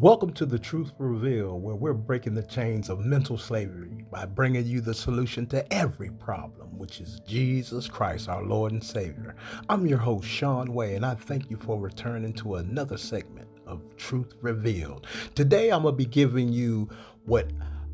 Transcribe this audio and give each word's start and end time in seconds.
Welcome 0.00 0.32
to 0.32 0.46
the 0.46 0.58
Truth 0.58 0.94
Revealed, 0.96 1.62
where 1.62 1.74
we're 1.74 1.92
breaking 1.92 2.32
the 2.32 2.42
chains 2.42 2.88
of 2.88 3.00
mental 3.00 3.36
slavery 3.36 4.06
by 4.10 4.24
bringing 4.24 4.64
you 4.64 4.80
the 4.80 4.94
solution 4.94 5.44
to 5.48 5.70
every 5.70 6.10
problem, 6.12 6.78
which 6.78 7.02
is 7.02 7.20
Jesus 7.26 7.86
Christ, 7.86 8.26
our 8.26 8.42
Lord 8.42 8.72
and 8.72 8.82
Savior. 8.82 9.36
I'm 9.68 9.84
your 9.84 9.98
host, 9.98 10.26
Sean 10.26 10.72
Way, 10.72 10.94
and 10.94 11.04
I 11.04 11.16
thank 11.16 11.50
you 11.50 11.58
for 11.58 11.78
returning 11.78 12.32
to 12.36 12.54
another 12.54 12.96
segment 12.96 13.46
of 13.66 13.94
Truth 13.98 14.36
Revealed. 14.40 15.06
Today, 15.34 15.68
I'm 15.70 15.82
going 15.82 15.92
to 15.92 15.98
be 15.98 16.06
giving 16.06 16.48
you 16.48 16.88
what 17.26 17.50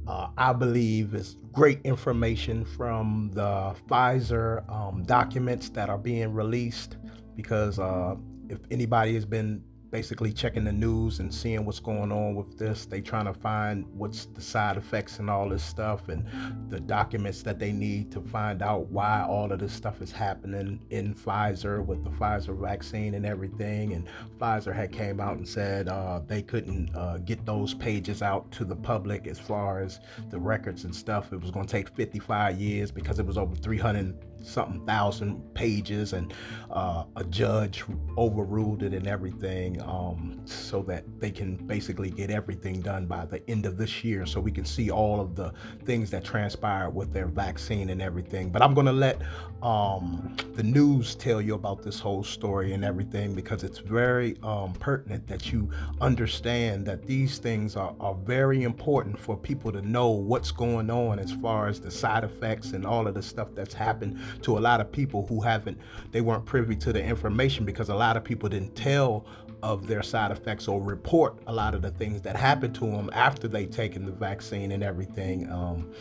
uh, 0.06 0.28
I 0.38 0.52
believe 0.52 1.12
is 1.12 1.38
great 1.50 1.80
information 1.82 2.64
from 2.64 3.32
the 3.34 3.74
Pfizer 3.88 4.62
um, 4.70 5.02
documents 5.02 5.70
that 5.70 5.90
are 5.90 5.98
being 5.98 6.32
released 6.32 6.98
because 7.34 7.80
uh, 7.80 8.14
if 8.48 8.60
anybody 8.70 9.14
has 9.14 9.24
been 9.24 9.64
basically 9.96 10.30
checking 10.30 10.62
the 10.62 10.72
news 10.72 11.20
and 11.20 11.32
seeing 11.32 11.64
what's 11.64 11.80
going 11.80 12.12
on 12.12 12.34
with 12.34 12.58
this. 12.58 12.84
They 12.84 13.00
trying 13.00 13.24
to 13.24 13.32
find 13.32 13.86
what's 13.94 14.26
the 14.26 14.42
side 14.42 14.76
effects 14.76 15.20
and 15.20 15.30
all 15.30 15.48
this 15.48 15.62
stuff 15.62 16.10
and 16.10 16.22
the 16.68 16.78
documents 16.78 17.42
that 17.44 17.58
they 17.58 17.72
need 17.72 18.12
to 18.12 18.20
find 18.20 18.60
out 18.60 18.90
why 18.90 19.24
all 19.26 19.50
of 19.50 19.58
this 19.58 19.72
stuff 19.72 20.02
is 20.02 20.12
happening 20.12 20.80
in 20.90 21.14
Pfizer 21.14 21.82
with 21.82 22.04
the 22.04 22.10
Pfizer 22.10 22.54
vaccine 22.60 23.14
and 23.14 23.24
everything. 23.24 23.94
And 23.94 24.06
Pfizer 24.38 24.76
had 24.76 24.92
came 24.92 25.18
out 25.18 25.38
and 25.38 25.48
said 25.48 25.88
uh, 25.88 26.20
they 26.26 26.42
couldn't 26.42 26.94
uh, 26.94 27.16
get 27.16 27.46
those 27.46 27.72
pages 27.72 28.20
out 28.20 28.52
to 28.52 28.66
the 28.66 28.76
public 28.76 29.26
as 29.26 29.38
far 29.38 29.80
as 29.80 30.00
the 30.28 30.38
records 30.38 30.84
and 30.84 30.94
stuff. 30.94 31.32
It 31.32 31.40
was 31.40 31.50
going 31.50 31.64
to 31.64 31.72
take 31.72 31.88
55 31.88 32.60
years 32.60 32.90
because 32.90 33.18
it 33.18 33.24
was 33.24 33.38
over 33.38 33.56
300 33.56 34.14
something 34.46 34.84
thousand 34.84 35.54
pages, 35.54 36.12
and 36.12 36.32
uh, 36.70 37.04
a 37.16 37.24
judge 37.24 37.84
overruled 38.16 38.82
it 38.82 38.94
and 38.94 39.06
everything, 39.06 39.80
um, 39.82 40.40
so 40.44 40.82
that 40.82 41.04
they 41.18 41.30
can 41.30 41.56
basically 41.66 42.10
get 42.10 42.30
everything 42.30 42.80
done 42.80 43.06
by 43.06 43.24
the 43.26 43.48
end 43.50 43.66
of 43.66 43.76
this 43.76 44.04
year, 44.04 44.26
so 44.26 44.40
we 44.40 44.50
can 44.50 44.64
see 44.64 44.90
all 44.90 45.20
of 45.20 45.34
the 45.34 45.52
things 45.84 46.10
that 46.10 46.24
transpired 46.24 46.90
with 46.90 47.12
their 47.12 47.26
vaccine 47.26 47.90
and 47.90 48.00
everything. 48.00 48.50
But 48.50 48.62
I'm 48.62 48.74
gonna 48.74 48.92
let 48.92 49.20
um, 49.62 50.36
the 50.54 50.62
news 50.62 51.14
tell 51.14 51.40
you 51.40 51.54
about 51.54 51.82
this 51.82 51.98
whole 51.98 52.22
story 52.22 52.72
and 52.72 52.84
everything 52.84 53.34
because 53.34 53.64
it's 53.64 53.78
very 53.78 54.36
um, 54.42 54.72
pertinent 54.74 55.26
that 55.26 55.52
you 55.52 55.70
understand 56.00 56.86
that 56.86 57.06
these 57.06 57.38
things 57.38 57.76
are, 57.76 57.94
are 58.00 58.14
very 58.14 58.62
important 58.62 59.18
for 59.18 59.36
people 59.36 59.72
to 59.72 59.82
know 59.82 60.10
what's 60.10 60.50
going 60.50 60.90
on 60.90 61.18
as 61.18 61.32
far 61.32 61.68
as 61.68 61.80
the 61.80 61.90
side 61.90 62.24
effects 62.24 62.72
and 62.72 62.86
all 62.86 63.06
of 63.06 63.14
the 63.14 63.22
stuff 63.22 63.48
that's 63.54 63.74
happened 63.74 64.18
to 64.42 64.58
a 64.58 64.60
lot 64.60 64.80
of 64.80 64.90
people 64.90 65.26
who 65.26 65.40
haven't, 65.40 65.78
they 66.12 66.20
weren't 66.20 66.44
privy 66.44 66.76
to 66.76 66.92
the 66.92 67.02
information 67.02 67.64
because 67.64 67.88
a 67.88 67.94
lot 67.94 68.16
of 68.16 68.24
people 68.24 68.48
didn't 68.48 68.74
tell 68.74 69.26
of 69.62 69.86
their 69.86 70.02
side 70.02 70.30
effects 70.30 70.68
or 70.68 70.80
report 70.82 71.38
a 71.46 71.52
lot 71.52 71.74
of 71.74 71.82
the 71.82 71.90
things 71.90 72.22
that 72.22 72.36
happened 72.36 72.74
to 72.74 72.86
them 72.86 73.10
after 73.12 73.48
they 73.48 73.66
taken 73.66 74.04
the 74.04 74.12
vaccine 74.12 74.72
and 74.72 74.82
everything. 74.82 75.50
Um, 75.50 75.92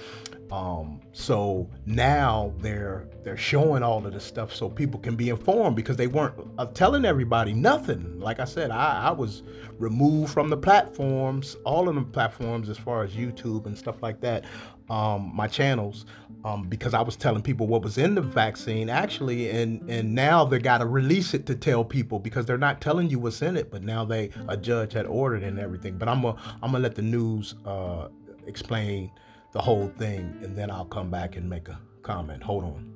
um, 0.52 1.02
so 1.12 1.68
now 1.86 2.54
they're 2.60 3.08
they're 3.24 3.38
showing 3.38 3.82
all 3.82 4.06
of 4.06 4.14
this 4.14 4.24
stuff 4.24 4.54
so 4.54 4.70
people 4.70 5.00
can 5.00 5.16
be 5.16 5.30
informed 5.30 5.76
because 5.76 5.98
they 5.98 6.06
weren't 6.06 6.36
uh, 6.60 6.66
telling 6.68 7.04
everybody 7.04 7.54
nothing. 7.54 8.20
Like 8.20 8.40
I 8.40 8.46
said, 8.46 8.70
I, 8.70 9.08
I 9.08 9.12
was 9.12 9.42
removed 9.80 10.32
from 10.32 10.50
the 10.50 10.58
platforms, 10.58 11.58
all 11.66 11.90
of 11.90 11.96
the 11.96 12.04
platforms 12.04 12.70
as 12.70 12.78
far 12.78 13.04
as 13.04 13.14
YouTube 13.14 13.66
and 13.66 13.76
stuff 13.76 14.04
like 14.04 14.22
that, 14.22 14.46
um, 14.90 15.32
my 15.34 15.48
channels, 15.48 16.06
um, 16.46 16.70
because 16.70 16.94
I 16.94 17.02
was 17.02 17.16
telling 17.16 17.42
people 17.42 17.66
what 17.66 17.82
was 17.82 17.98
in 17.98 18.14
the 18.14 18.22
vaccine 18.22 18.88
actually, 18.88 19.50
and 19.50 19.82
and 19.90 20.14
now 20.14 20.46
they 20.46 20.60
got 20.60 20.78
to 20.78 20.86
release 20.86 21.34
it 21.34 21.48
to 21.48 21.56
tell 21.56 21.84
people 21.84 22.20
because 22.20 22.46
they're 22.46 22.58
not 22.58 22.82
telling 22.82 23.10
you 23.10 23.18
what's 23.18 23.42
in 23.42 23.58
it, 23.58 23.72
but 23.72 23.82
now 23.82 24.06
they 24.06 24.30
a 24.48 24.56
judge 24.56 24.94
had 24.94 25.08
ordered 25.08 25.42
and 25.42 25.60
everything. 25.60 25.98
But 25.98 26.08
I'm 26.08 26.22
gonna 26.22 26.38
I'm 26.62 26.72
gonna 26.72 26.84
let 26.84 26.94
the 26.94 27.02
news 27.02 27.56
uh, 27.66 28.10
explain 28.46 29.12
the 29.54 29.62
whole 29.62 29.88
thing, 29.88 30.38
and 30.44 30.56
then 30.56 30.70
I'll 30.70 30.86
come 30.86 31.10
back 31.10 31.36
and 31.36 31.50
make 31.50 31.68
a 31.68 31.80
comment. 32.04 32.44
Hold 32.44 32.64
on. 32.64 32.95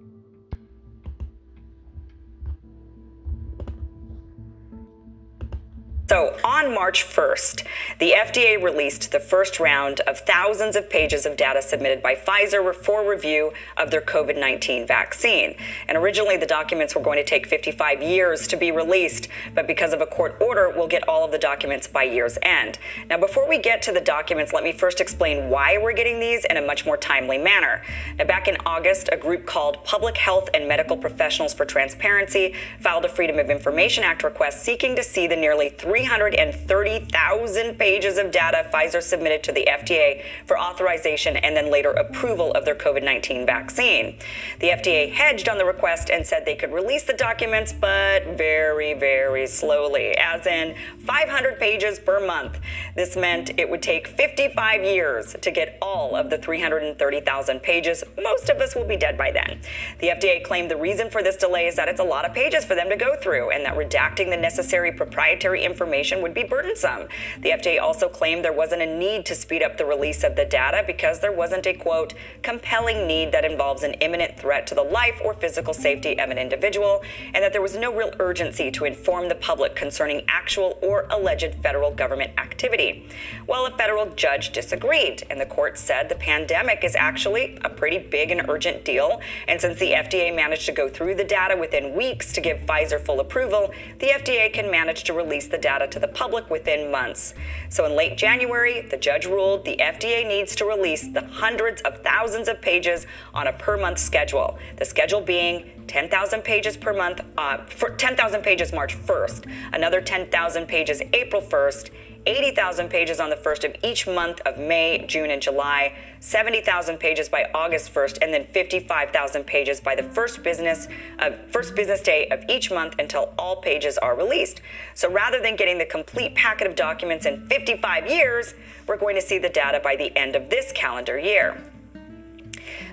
On 6.49 6.73
March 6.73 7.05
1st, 7.05 7.63
the 7.99 8.13
FDA 8.17 8.61
released 8.61 9.11
the 9.11 9.19
first 9.19 9.59
round 9.59 9.99
of 10.01 10.17
thousands 10.21 10.75
of 10.75 10.89
pages 10.89 11.27
of 11.27 11.37
data 11.37 11.61
submitted 11.61 12.01
by 12.01 12.15
Pfizer 12.15 12.73
for 12.73 13.07
review 13.07 13.53
of 13.77 13.91
their 13.91 14.01
COVID 14.01 14.35
19 14.35 14.87
vaccine. 14.87 15.55
And 15.87 15.95
originally, 15.95 16.37
the 16.37 16.47
documents 16.47 16.95
were 16.95 17.01
going 17.01 17.17
to 17.17 17.23
take 17.23 17.45
55 17.45 18.01
years 18.01 18.47
to 18.47 18.57
be 18.57 18.71
released, 18.71 19.27
but 19.53 19.67
because 19.67 19.93
of 19.93 20.01
a 20.01 20.07
court 20.07 20.41
order, 20.41 20.73
we'll 20.75 20.87
get 20.87 21.07
all 21.07 21.23
of 21.23 21.31
the 21.31 21.37
documents 21.37 21.87
by 21.87 22.03
year's 22.03 22.39
end. 22.41 22.79
Now, 23.11 23.19
before 23.19 23.47
we 23.47 23.59
get 23.59 23.83
to 23.83 23.91
the 23.91 24.01
documents, 24.01 24.51
let 24.51 24.63
me 24.63 24.71
first 24.71 24.99
explain 24.99 25.51
why 25.51 25.77
we're 25.77 25.93
getting 25.93 26.19
these 26.19 26.45
in 26.45 26.57
a 26.57 26.65
much 26.65 26.83
more 26.83 26.97
timely 26.97 27.37
manner. 27.37 27.83
Now, 28.17 28.25
back 28.25 28.47
in 28.47 28.57
August, 28.65 29.09
a 29.11 29.17
group 29.17 29.45
called 29.45 29.83
Public 29.83 30.17
Health 30.17 30.49
and 30.55 30.67
Medical 30.67 30.97
Professionals 30.97 31.53
for 31.53 31.65
Transparency 31.65 32.55
filed 32.79 33.05
a 33.05 33.09
Freedom 33.09 33.37
of 33.37 33.51
Information 33.51 34.03
Act 34.03 34.23
request 34.23 34.63
seeking 34.63 34.95
to 34.95 35.03
see 35.03 35.27
the 35.27 35.35
nearly 35.35 35.69
3 35.69 36.05
330,000 36.39 37.77
pages 37.77 38.17
of 38.17 38.31
data 38.31 38.69
Pfizer 38.73 39.03
submitted 39.03 39.43
to 39.43 39.51
the 39.51 39.67
FDA 39.69 40.23
for 40.45 40.57
authorization 40.57 41.35
and 41.35 41.55
then 41.55 41.69
later 41.69 41.91
approval 41.91 42.53
of 42.53 42.63
their 42.63 42.75
COVID 42.75 43.03
19 43.03 43.45
vaccine. 43.45 44.17
The 44.59 44.69
FDA 44.69 45.11
hedged 45.11 45.49
on 45.49 45.57
the 45.57 45.65
request 45.65 46.09
and 46.09 46.25
said 46.25 46.45
they 46.45 46.55
could 46.55 46.71
release 46.71 47.03
the 47.03 47.13
documents, 47.13 47.73
but 47.73 48.37
very, 48.37 48.93
very 48.93 49.47
slowly, 49.47 50.15
as 50.17 50.47
in 50.47 50.75
500 51.05 51.59
pages 51.59 51.99
per 51.99 52.25
month. 52.25 52.59
This 52.95 53.17
meant 53.17 53.51
it 53.57 53.69
would 53.69 53.81
take 53.81 54.07
55 54.07 54.83
years 54.83 55.35
to 55.41 55.51
get 55.51 55.77
all 55.81 56.15
of 56.15 56.29
the 56.29 56.37
330,000 56.37 57.59
pages. 57.59 58.03
Most 58.21 58.49
of 58.49 58.57
us 58.61 58.75
will 58.75 58.85
be 58.85 58.95
dead 58.95 59.17
by 59.17 59.31
then. 59.31 59.59
The 59.99 60.07
FDA 60.07 60.43
claimed 60.43 60.71
the 60.71 60.77
reason 60.77 61.09
for 61.09 61.21
this 61.21 61.35
delay 61.35 61.67
is 61.67 61.75
that 61.75 61.89
it's 61.89 61.99
a 61.99 62.03
lot 62.03 62.23
of 62.23 62.33
pages 62.33 62.63
for 62.63 62.75
them 62.75 62.89
to 62.89 62.95
go 62.95 63.17
through 63.17 63.51
and 63.51 63.65
that 63.65 63.75
redacting 63.75 64.29
the 64.29 64.37
necessary 64.37 64.93
proprietary 64.93 65.63
information 65.63 65.89
information 65.89 66.21
would 66.29 66.35
be 66.35 66.47
burdensome. 66.47 67.07
The 67.41 67.49
FDA 67.49 67.81
also 67.81 68.07
claimed 68.07 68.45
there 68.45 68.53
wasn't 68.53 68.83
a 68.83 68.97
need 68.97 69.25
to 69.25 69.35
speed 69.35 69.63
up 69.63 69.77
the 69.77 69.85
release 69.85 70.23
of 70.23 70.35
the 70.35 70.45
data 70.45 70.83
because 70.85 71.19
there 71.19 71.31
wasn't 71.31 71.65
a 71.65 71.73
quote, 71.73 72.13
compelling 72.43 73.07
need 73.07 73.31
that 73.31 73.43
involves 73.43 73.83
an 73.83 73.93
imminent 73.93 74.39
threat 74.39 74.67
to 74.67 74.75
the 74.75 74.83
life 74.83 75.19
or 75.23 75.33
physical 75.33 75.73
safety 75.73 76.19
of 76.19 76.29
an 76.29 76.37
individual, 76.37 77.01
and 77.33 77.43
that 77.43 77.51
there 77.51 77.61
was 77.61 77.75
no 77.75 77.93
real 77.93 78.11
urgency 78.19 78.69
to 78.69 78.85
inform 78.85 79.27
the 79.27 79.35
public 79.35 79.75
concerning 79.75 80.21
actual 80.27 80.77
or 80.81 81.07
alleged 81.09 81.55
federal 81.63 81.89
government 81.91 82.31
activity. 82.37 83.07
Well, 83.47 83.65
a 83.65 83.71
federal 83.75 84.05
judge 84.11 84.51
disagreed, 84.51 85.23
and 85.31 85.41
the 85.41 85.45
court 85.47 85.77
said 85.79 86.09
the 86.09 86.15
pandemic 86.15 86.83
is 86.83 86.95
actually 86.95 87.57
a 87.63 87.69
pretty 87.69 87.97
big 87.97 88.29
and 88.29 88.47
urgent 88.47 88.85
deal. 88.85 89.19
And 89.47 89.59
since 89.59 89.79
the 89.79 89.93
FDA 89.93 90.35
managed 90.35 90.67
to 90.67 90.71
go 90.71 90.87
through 90.89 91.15
the 91.15 91.23
data 91.23 91.57
within 91.57 91.95
weeks 91.95 92.31
to 92.33 92.41
give 92.41 92.59
Pfizer 92.59 93.03
full 93.03 93.19
approval, 93.19 93.73
the 93.97 94.07
FDA 94.07 94.53
can 94.53 94.69
manage 94.69 95.03
to 95.05 95.13
release 95.13 95.47
the 95.47 95.57
data 95.57 95.87
to 95.87 95.99
the 95.99 96.07
public 96.13 96.49
within 96.49 96.91
months. 96.91 97.33
So 97.69 97.85
in 97.85 97.95
late 97.95 98.17
January, 98.17 98.81
the 98.81 98.97
judge 98.97 99.25
ruled 99.25 99.65
the 99.65 99.77
FDA 99.77 100.27
needs 100.27 100.55
to 100.57 100.65
release 100.65 101.07
the 101.07 101.25
hundreds 101.27 101.81
of 101.81 102.03
thousands 102.03 102.47
of 102.47 102.61
pages 102.61 103.05
on 103.33 103.47
a 103.47 103.53
per 103.53 103.77
month 103.77 103.99
schedule. 103.99 104.57
The 104.77 104.85
schedule 104.85 105.21
being 105.21 105.71
10,000 105.87 106.43
pages 106.43 106.77
per 106.77 106.93
month, 106.93 107.21
uh, 107.37 107.65
for 107.65 107.89
10,000 107.89 108.41
pages 108.41 108.71
March 108.71 108.95
1st, 108.95 109.51
another 109.73 110.01
10,000 110.01 110.67
pages 110.67 111.01
April 111.13 111.41
1st, 111.41 111.89
80,000 112.29 112.89
pages 112.89 113.19
on 113.19 113.31
the 113.31 113.35
first 113.35 113.63
of 113.63 113.75
each 113.83 114.05
month 114.05 114.39
of 114.41 114.59
May, 114.59 115.03
June, 115.07 115.31
and 115.31 115.41
July, 115.41 115.95
70,000 116.19 116.97
pages 116.99 117.27
by 117.27 117.49
August 117.55 117.91
1st, 117.91 118.19
and 118.21 118.31
then 118.31 118.45
55,000 118.53 119.43
pages 119.45 119.81
by 119.81 119.95
the 119.95 120.03
first 120.03 120.43
business 120.43 120.87
uh, 121.17 121.31
first 121.49 121.73
business 121.73 122.01
day 122.01 122.27
of 122.27 122.43
each 122.47 122.69
month 122.69 122.93
until 122.99 123.33
all 123.39 123.55
pages 123.55 123.97
are 123.97 124.15
released. 124.15 124.61
So 124.93 125.09
rather 125.11 125.41
than 125.41 125.55
getting 125.55 125.79
the 125.79 125.85
complete 125.85 126.35
packet 126.35 126.67
of 126.67 126.75
documents 126.75 127.25
in 127.25 127.47
55 127.47 128.07
years, 128.07 128.53
we're 128.85 128.97
going 128.97 129.15
to 129.15 129.21
see 129.23 129.39
the 129.39 129.49
data 129.49 129.79
by 129.83 129.95
the 129.95 130.15
end 130.15 130.35
of 130.35 130.51
this 130.51 130.71
calendar 130.71 131.17
year. 131.17 131.59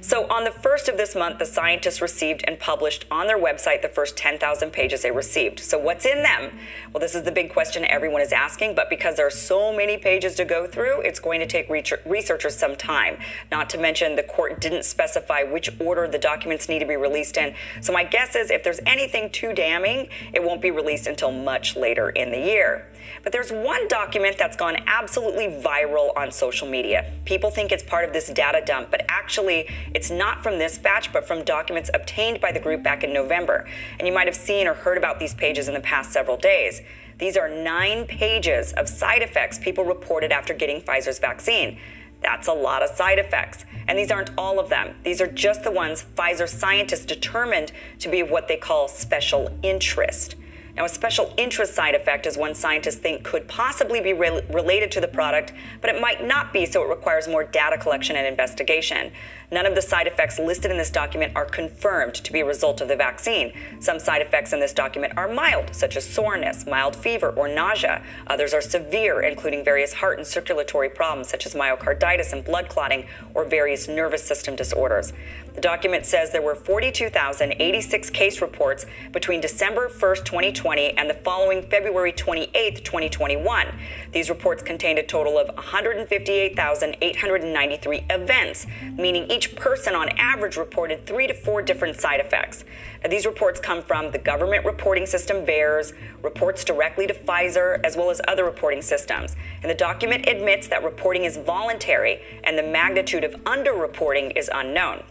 So, 0.06 0.24
on 0.28 0.44
the 0.44 0.52
first 0.52 0.88
of 0.88 0.96
this 0.96 1.16
month, 1.16 1.40
the 1.40 1.44
scientists 1.44 2.00
received 2.00 2.44
and 2.46 2.60
published 2.60 3.06
on 3.10 3.26
their 3.26 3.40
website 3.40 3.82
the 3.82 3.88
first 3.88 4.16
10,000 4.16 4.70
pages 4.70 5.02
they 5.02 5.10
received. 5.10 5.58
So, 5.58 5.80
what's 5.80 6.06
in 6.06 6.22
them? 6.22 6.56
Well, 6.92 7.00
this 7.00 7.16
is 7.16 7.24
the 7.24 7.32
big 7.32 7.52
question 7.52 7.84
everyone 7.86 8.22
is 8.22 8.30
asking, 8.30 8.76
but 8.76 8.88
because 8.88 9.16
there 9.16 9.26
are 9.26 9.30
so 9.30 9.76
many 9.76 9.98
pages 9.98 10.36
to 10.36 10.44
go 10.44 10.68
through, 10.68 11.00
it's 11.00 11.18
going 11.18 11.40
to 11.40 11.46
take 11.48 11.68
researchers 11.68 12.54
some 12.54 12.76
time. 12.76 13.18
Not 13.50 13.68
to 13.70 13.78
mention, 13.78 14.14
the 14.14 14.22
court 14.22 14.60
didn't 14.60 14.84
specify 14.84 15.42
which 15.42 15.70
order 15.80 16.06
the 16.06 16.18
documents 16.18 16.68
need 16.68 16.78
to 16.78 16.86
be 16.86 16.94
released 16.94 17.36
in. 17.36 17.56
So, 17.80 17.92
my 17.92 18.04
guess 18.04 18.36
is 18.36 18.52
if 18.52 18.62
there's 18.62 18.80
anything 18.86 19.30
too 19.30 19.54
damning, 19.54 20.08
it 20.32 20.40
won't 20.40 20.62
be 20.62 20.70
released 20.70 21.08
until 21.08 21.32
much 21.32 21.74
later 21.74 22.10
in 22.10 22.30
the 22.30 22.38
year. 22.38 22.86
But 23.22 23.32
there's 23.32 23.50
one 23.50 23.88
document 23.88 24.38
that's 24.38 24.56
gone 24.56 24.76
absolutely 24.86 25.46
viral 25.48 26.16
on 26.16 26.30
social 26.30 26.68
media. 26.68 27.12
People 27.24 27.50
think 27.50 27.72
it's 27.72 27.82
part 27.82 28.04
of 28.04 28.12
this 28.12 28.28
data 28.28 28.62
dump, 28.64 28.90
but 28.90 29.04
actually, 29.08 29.68
it's 29.96 30.10
not 30.10 30.42
from 30.42 30.58
this 30.58 30.76
batch, 30.76 31.10
but 31.10 31.26
from 31.26 31.42
documents 31.42 31.90
obtained 31.94 32.38
by 32.38 32.52
the 32.52 32.60
group 32.60 32.82
back 32.82 33.02
in 33.02 33.14
November. 33.14 33.66
And 33.98 34.06
you 34.06 34.12
might 34.12 34.26
have 34.26 34.36
seen 34.36 34.66
or 34.66 34.74
heard 34.74 34.98
about 34.98 35.18
these 35.18 35.32
pages 35.32 35.68
in 35.68 35.74
the 35.74 35.80
past 35.80 36.12
several 36.12 36.36
days. 36.36 36.82
These 37.16 37.38
are 37.38 37.48
nine 37.48 38.04
pages 38.04 38.74
of 38.74 38.90
side 38.90 39.22
effects 39.22 39.58
people 39.58 39.86
reported 39.86 40.32
after 40.32 40.52
getting 40.52 40.82
Pfizer's 40.82 41.18
vaccine. 41.18 41.78
That's 42.20 42.46
a 42.46 42.52
lot 42.52 42.82
of 42.82 42.94
side 42.94 43.18
effects. 43.18 43.64
And 43.88 43.98
these 43.98 44.10
aren't 44.10 44.32
all 44.36 44.60
of 44.60 44.68
them. 44.68 44.94
These 45.02 45.22
are 45.22 45.26
just 45.28 45.64
the 45.64 45.70
ones 45.70 46.04
Pfizer 46.14 46.46
scientists 46.46 47.06
determined 47.06 47.72
to 48.00 48.10
be 48.10 48.20
of 48.20 48.30
what 48.30 48.48
they 48.48 48.58
call 48.58 48.88
special 48.88 49.50
interest. 49.62 50.36
Now, 50.76 50.84
a 50.84 50.90
special 50.90 51.32
interest 51.38 51.74
side 51.74 51.94
effect 51.94 52.26
is 52.26 52.36
one 52.36 52.54
scientists 52.54 52.96
think 52.96 53.24
could 53.24 53.48
possibly 53.48 54.02
be 54.02 54.12
re- 54.12 54.42
related 54.50 54.90
to 54.92 55.00
the 55.00 55.08
product, 55.08 55.54
but 55.80 55.88
it 55.88 56.02
might 56.02 56.22
not 56.22 56.52
be, 56.52 56.66
so 56.66 56.84
it 56.84 56.90
requires 56.90 57.26
more 57.26 57.44
data 57.44 57.78
collection 57.78 58.14
and 58.14 58.26
investigation. 58.26 59.10
None 59.50 59.66
of 59.66 59.74
the 59.74 59.82
side 59.82 60.06
effects 60.06 60.38
listed 60.38 60.70
in 60.70 60.76
this 60.76 60.90
document 60.90 61.32
are 61.36 61.44
confirmed 61.44 62.14
to 62.14 62.32
be 62.32 62.40
a 62.40 62.44
result 62.44 62.80
of 62.80 62.88
the 62.88 62.96
vaccine. 62.96 63.52
Some 63.78 64.00
side 64.00 64.20
effects 64.20 64.52
in 64.52 64.58
this 64.58 64.72
document 64.72 65.12
are 65.16 65.28
mild, 65.28 65.72
such 65.74 65.96
as 65.96 66.04
soreness, 66.04 66.66
mild 66.66 66.96
fever, 66.96 67.30
or 67.30 67.46
nausea. 67.46 68.02
Others 68.26 68.54
are 68.54 68.60
severe, 68.60 69.20
including 69.20 69.64
various 69.64 69.92
heart 69.92 70.18
and 70.18 70.26
circulatory 70.26 70.88
problems, 70.88 71.28
such 71.28 71.46
as 71.46 71.54
myocarditis 71.54 72.32
and 72.32 72.44
blood 72.44 72.68
clotting, 72.68 73.06
or 73.34 73.44
various 73.44 73.86
nervous 73.86 74.24
system 74.24 74.56
disorders. 74.56 75.12
The 75.54 75.60
document 75.62 76.04
says 76.04 76.32
there 76.32 76.42
were 76.42 76.54
42,086 76.54 78.10
case 78.10 78.42
reports 78.42 78.84
between 79.12 79.40
December 79.40 79.88
1st, 79.88 80.26
2020 80.26 80.98
and 80.98 81.08
the 81.08 81.14
following 81.14 81.62
February 81.62 82.12
28th, 82.12 82.84
2021. 82.84 83.68
These 84.12 84.28
reports 84.28 84.62
contained 84.62 84.98
a 84.98 85.02
total 85.02 85.38
of 85.38 85.48
158,893 85.54 88.04
events, 88.10 88.66
meaning 88.96 89.26
each 89.36 89.54
person 89.54 89.94
on 89.94 90.08
average 90.16 90.56
reported 90.56 91.04
three 91.04 91.26
to 91.26 91.34
four 91.34 91.60
different 91.60 92.00
side 92.00 92.20
effects. 92.20 92.64
Now, 93.02 93.10
these 93.10 93.26
reports 93.26 93.60
come 93.60 93.82
from 93.82 94.10
the 94.10 94.16
government 94.18 94.64
reporting 94.64 95.04
system 95.04 95.44
VAERS, 95.44 95.92
reports 96.22 96.64
directly 96.64 97.06
to 97.06 97.12
Pfizer, 97.12 97.78
as 97.84 97.98
well 97.98 98.08
as 98.08 98.22
other 98.28 98.46
reporting 98.46 98.80
systems. 98.80 99.36
And 99.62 99.70
the 99.70 99.74
document 99.74 100.26
admits 100.26 100.68
that 100.68 100.82
reporting 100.82 101.24
is 101.24 101.36
voluntary 101.36 102.22
and 102.44 102.56
the 102.56 102.62
magnitude 102.62 103.24
of 103.24 103.32
underreporting 103.44 104.34
is 104.38 104.50
unknown. 104.54 105.02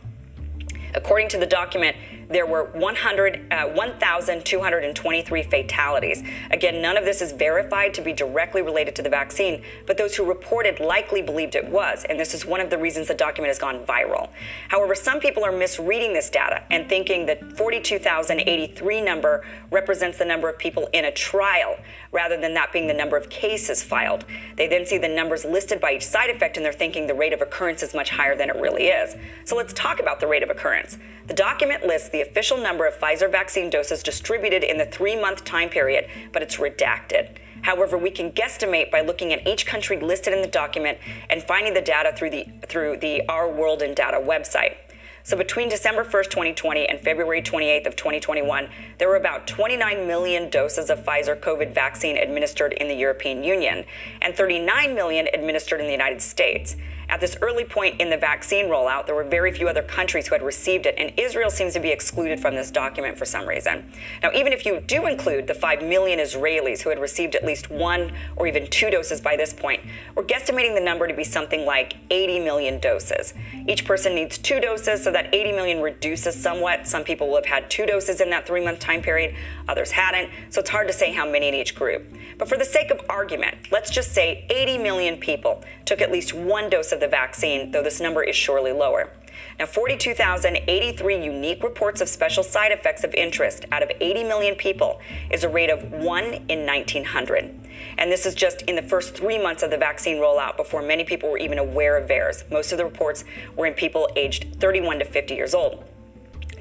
According 0.96 1.28
to 1.30 1.38
the 1.38 1.46
document, 1.46 1.96
there 2.30 2.46
were 2.46 2.66
100, 2.74 3.52
uh, 3.52 3.68
1,223 3.70 5.44
fatalities. 5.44 6.24
Again, 6.52 6.82
none 6.82 6.98
of 6.98 7.06
this 7.06 7.22
is 7.22 7.32
verified 7.32 7.94
to 7.94 8.02
be 8.02 8.14
directly 8.14 8.62
related 8.62 8.96
to 8.96 9.02
the 9.02 9.10
vaccine, 9.10 9.62
but 9.86 9.98
those 9.98 10.16
who 10.16 10.26
reported 10.26 10.80
likely 10.80 11.22
believed 11.22 11.56
it 11.56 11.68
was, 11.68 12.06
and 12.06 12.20
this 12.20 12.34
is 12.34 12.46
one 12.46 12.62
of 12.62 12.70
the 12.70 12.78
reasons 12.78 13.08
the 13.08 13.14
document 13.14 13.50
has 13.50 13.60
gone 13.60 13.86
viral. 13.86 14.30
However, 14.70 14.96
some 14.96 15.20
people 15.20 15.44
are 15.44 15.52
misreading 15.52 16.14
this 16.14 16.30
data 16.30 16.64
and 16.70 16.90
thinking 16.90 17.26
that 17.28 17.58
42,083 17.58 19.02
number 19.02 19.46
represents 19.72 20.18
the 20.18 20.26
number 20.26 20.50
of 20.50 20.58
people 20.58 20.90
in 20.94 21.06
a 21.06 21.12
trial, 21.12 21.78
rather 22.12 22.40
than 22.40 22.54
that 22.54 22.72
being 22.72 22.88
the 22.88 22.94
number 22.94 23.18
of 23.18 23.30
cases 23.30 23.84
filed. 23.84 24.26
They 24.56 24.68
then 24.68 24.86
see 24.86 24.98
the 24.98 25.08
numbers 25.08 25.46
listed 25.46 25.80
by 25.80 25.94
each 25.94 26.06
side 26.06 26.30
effect 26.30 26.58
and 26.58 26.66
they're 26.66 26.74
thinking 26.74 27.08
the 27.08 27.14
rate 27.14 27.34
of 27.34 27.42
occurrence 27.42 27.84
is 27.84 27.94
much 27.94 28.10
higher 28.10 28.36
than 28.36 28.50
it 28.50 28.56
really 28.56 28.88
is. 28.88 29.16
So 29.44 29.56
let's 29.56 29.74
talk 29.74 30.00
about 30.00 30.20
the 30.20 30.28
rate 30.28 30.44
of 30.44 30.50
occurrence. 30.50 30.98
The 31.28 31.34
document 31.34 31.86
lists 31.86 32.10
the 32.16 32.22
official 32.22 32.58
number 32.58 32.88
of 32.88 32.98
Pfizer 32.98 33.30
vaccine 33.30 33.70
doses 33.70 34.02
distributed 34.02 34.64
in 34.64 34.78
the 34.78 34.86
three 34.86 35.20
month 35.20 35.44
time 35.44 35.68
period, 35.68 36.08
but 36.32 36.42
it's 36.42 36.56
redacted. 36.56 37.36
However, 37.62 37.98
we 37.98 38.10
can 38.10 38.32
guesstimate 38.32 38.90
by 38.90 39.02
looking 39.02 39.34
at 39.34 39.46
each 39.46 39.66
country 39.66 40.00
listed 40.00 40.34
in 40.34 40.42
the 40.42 40.48
document 40.48 40.98
and 41.30 41.44
finding 41.44 41.74
the 41.74 41.82
data 41.82 42.14
through 42.16 42.30
the, 42.30 42.48
through 42.68 42.98
the 42.98 43.28
Our 43.28 43.52
World 43.52 43.82
in 43.82 43.94
Data 43.94 44.18
website. 44.18 44.76
So 45.24 45.36
between 45.36 45.68
December 45.68 46.06
1st, 46.06 46.30
2020 46.30 46.86
and 46.88 47.02
February 47.02 47.42
28th 47.42 47.88
of 47.88 47.96
2021, 47.98 48.70
there 48.98 49.10
were 49.10 49.18
about 49.18 49.46
29 49.46 50.08
million 50.08 50.50
doses 50.50 50.90
of 50.90 51.04
Pfizer 51.04 51.38
COVID 51.38 51.74
vaccine 51.74 52.16
administered 52.16 52.72
in 52.74 52.88
the 52.88 52.96
European 52.96 53.44
Union 53.44 53.84
and 54.22 54.34
39 54.36 54.96
million 54.96 55.28
administered 55.34 55.82
in 55.82 55.88
the 55.88 55.92
United 55.92 56.22
States. 56.22 56.78
At 57.08 57.22
this 57.22 57.38
early 57.42 57.66
point 57.66 58.02
in 58.02 58.10
the 58.10 58.18
vaccine 58.18 58.66
rollout, 58.66 59.06
there 59.06 59.16
were 59.16 59.24
very 59.24 59.52
few 59.52 59.68
other 59.68 59.84
countries 59.84 60.28
who 60.28 60.36
had 60.36 60.42
received 60.42 60.86
it, 60.86 60.96
and 60.98 61.14
Israel 61.18 61.50
seems 61.50 61.74
to 61.74 61.80
be 61.80 61.90
excluded 61.90 62.40
from 62.40 62.56
this 62.56 62.72
document 62.72 63.18
for 63.18 63.26
some 63.26 63.48
reason. 63.48 63.92
Now, 64.24 64.32
even 64.34 64.54
if 64.54 64.66
you 64.66 64.80
do 64.80 65.06
include 65.06 65.48
the 65.48 65.54
5 65.54 65.84
million 65.84 66.20
Israelis 66.20 66.82
who 66.82 66.90
had 66.90 67.00
received 67.00 67.36
at 67.36 67.46
least 67.46 67.70
one 67.70 68.14
or 68.36 68.48
even 68.48 68.68
two 68.68 68.90
doses 68.90 69.22
by 69.22 69.36
this 69.36 69.54
point, 69.54 69.82
we're 70.16 70.24
guesstimating 70.24 70.74
the 70.74 70.82
number 70.82 71.08
to 71.08 71.14
be 71.14 71.24
something 71.24 71.66
like 71.66 71.96
80 72.10 72.40
million 72.40 72.80
doses. 72.80 73.34
Each 73.68 73.86
person 73.86 74.16
needs 74.16 74.38
two 74.38 74.60
doses, 74.60 75.04
so 75.04 75.12
that 75.12 75.34
80 75.34 75.52
million 75.52 75.82
reduces 75.82 76.42
somewhat. 76.42 76.88
Some 76.88 77.04
people 77.04 77.28
will 77.28 77.36
have 77.36 77.46
had 77.46 77.70
two 77.70 77.86
doses 77.86 78.20
in 78.20 78.30
that 78.32 78.48
three 78.48 78.64
month 78.64 78.80
time 78.80 79.02
period, 79.02 79.36
others 79.68 79.92
hadn't, 79.92 80.32
so 80.50 80.60
it's 80.60 80.70
hard 80.70 80.88
to 80.88 80.94
say 80.94 81.12
how 81.12 81.30
many 81.30 81.50
in 81.50 81.54
each 81.54 81.76
group. 81.76 82.06
But 82.38 82.50
for 82.50 82.58
the 82.58 82.66
sake 82.66 82.90
of 82.90 83.00
argument, 83.10 83.56
let's 83.72 83.92
just 83.92 84.14
say 84.14 84.46
80 84.50 84.80
million 84.80 85.18
people 85.18 85.64
took 85.86 86.02
at 86.02 86.12
least 86.12 86.34
one 86.34 86.70
dose 86.70 86.92
of 86.96 87.00
the 87.00 87.08
vaccine, 87.08 87.70
though 87.70 87.84
this 87.84 88.02
number 88.02 88.24
is 88.24 88.36
surely 88.36 88.72
lower. 88.72 89.12
Now, 89.60 89.66
42,083 89.66 91.24
unique 91.24 91.64
reports 91.64 92.02
of 92.02 92.10
special 92.10 92.44
side 92.44 92.72
effects 92.72 93.04
of 93.04 93.14
interest 93.14 93.66
out 93.72 93.84
of 93.84 93.92
80 94.02 94.24
million 94.24 94.56
people 94.56 95.00
is 95.30 95.44
a 95.44 95.50
rate 95.50 95.70
of 95.70 95.92
1 95.92 96.24
in 96.50 96.66
1900. 96.66 97.54
And 97.98 98.12
this 98.12 98.26
is 98.26 98.36
just 98.36 98.64
in 98.64 98.76
the 98.76 98.82
first 98.82 99.16
three 99.16 99.42
months 99.42 99.64
of 99.64 99.72
the 99.72 99.78
vaccine 99.78 100.18
rollout 100.18 100.58
before 100.58 100.82
many 100.82 101.04
people 101.04 101.30
were 101.30 101.38
even 101.38 101.58
aware 101.58 101.98
of 101.98 102.10
VAERS. 102.10 102.50
Most 102.52 102.72
of 102.72 102.78
the 102.78 102.86
reports 102.86 103.24
were 103.56 103.66
in 103.66 103.74
people 103.74 104.10
aged 104.16 104.60
31 104.60 105.00
to 105.00 105.06
50 105.06 105.36
years 105.36 105.54
old. 105.54 105.84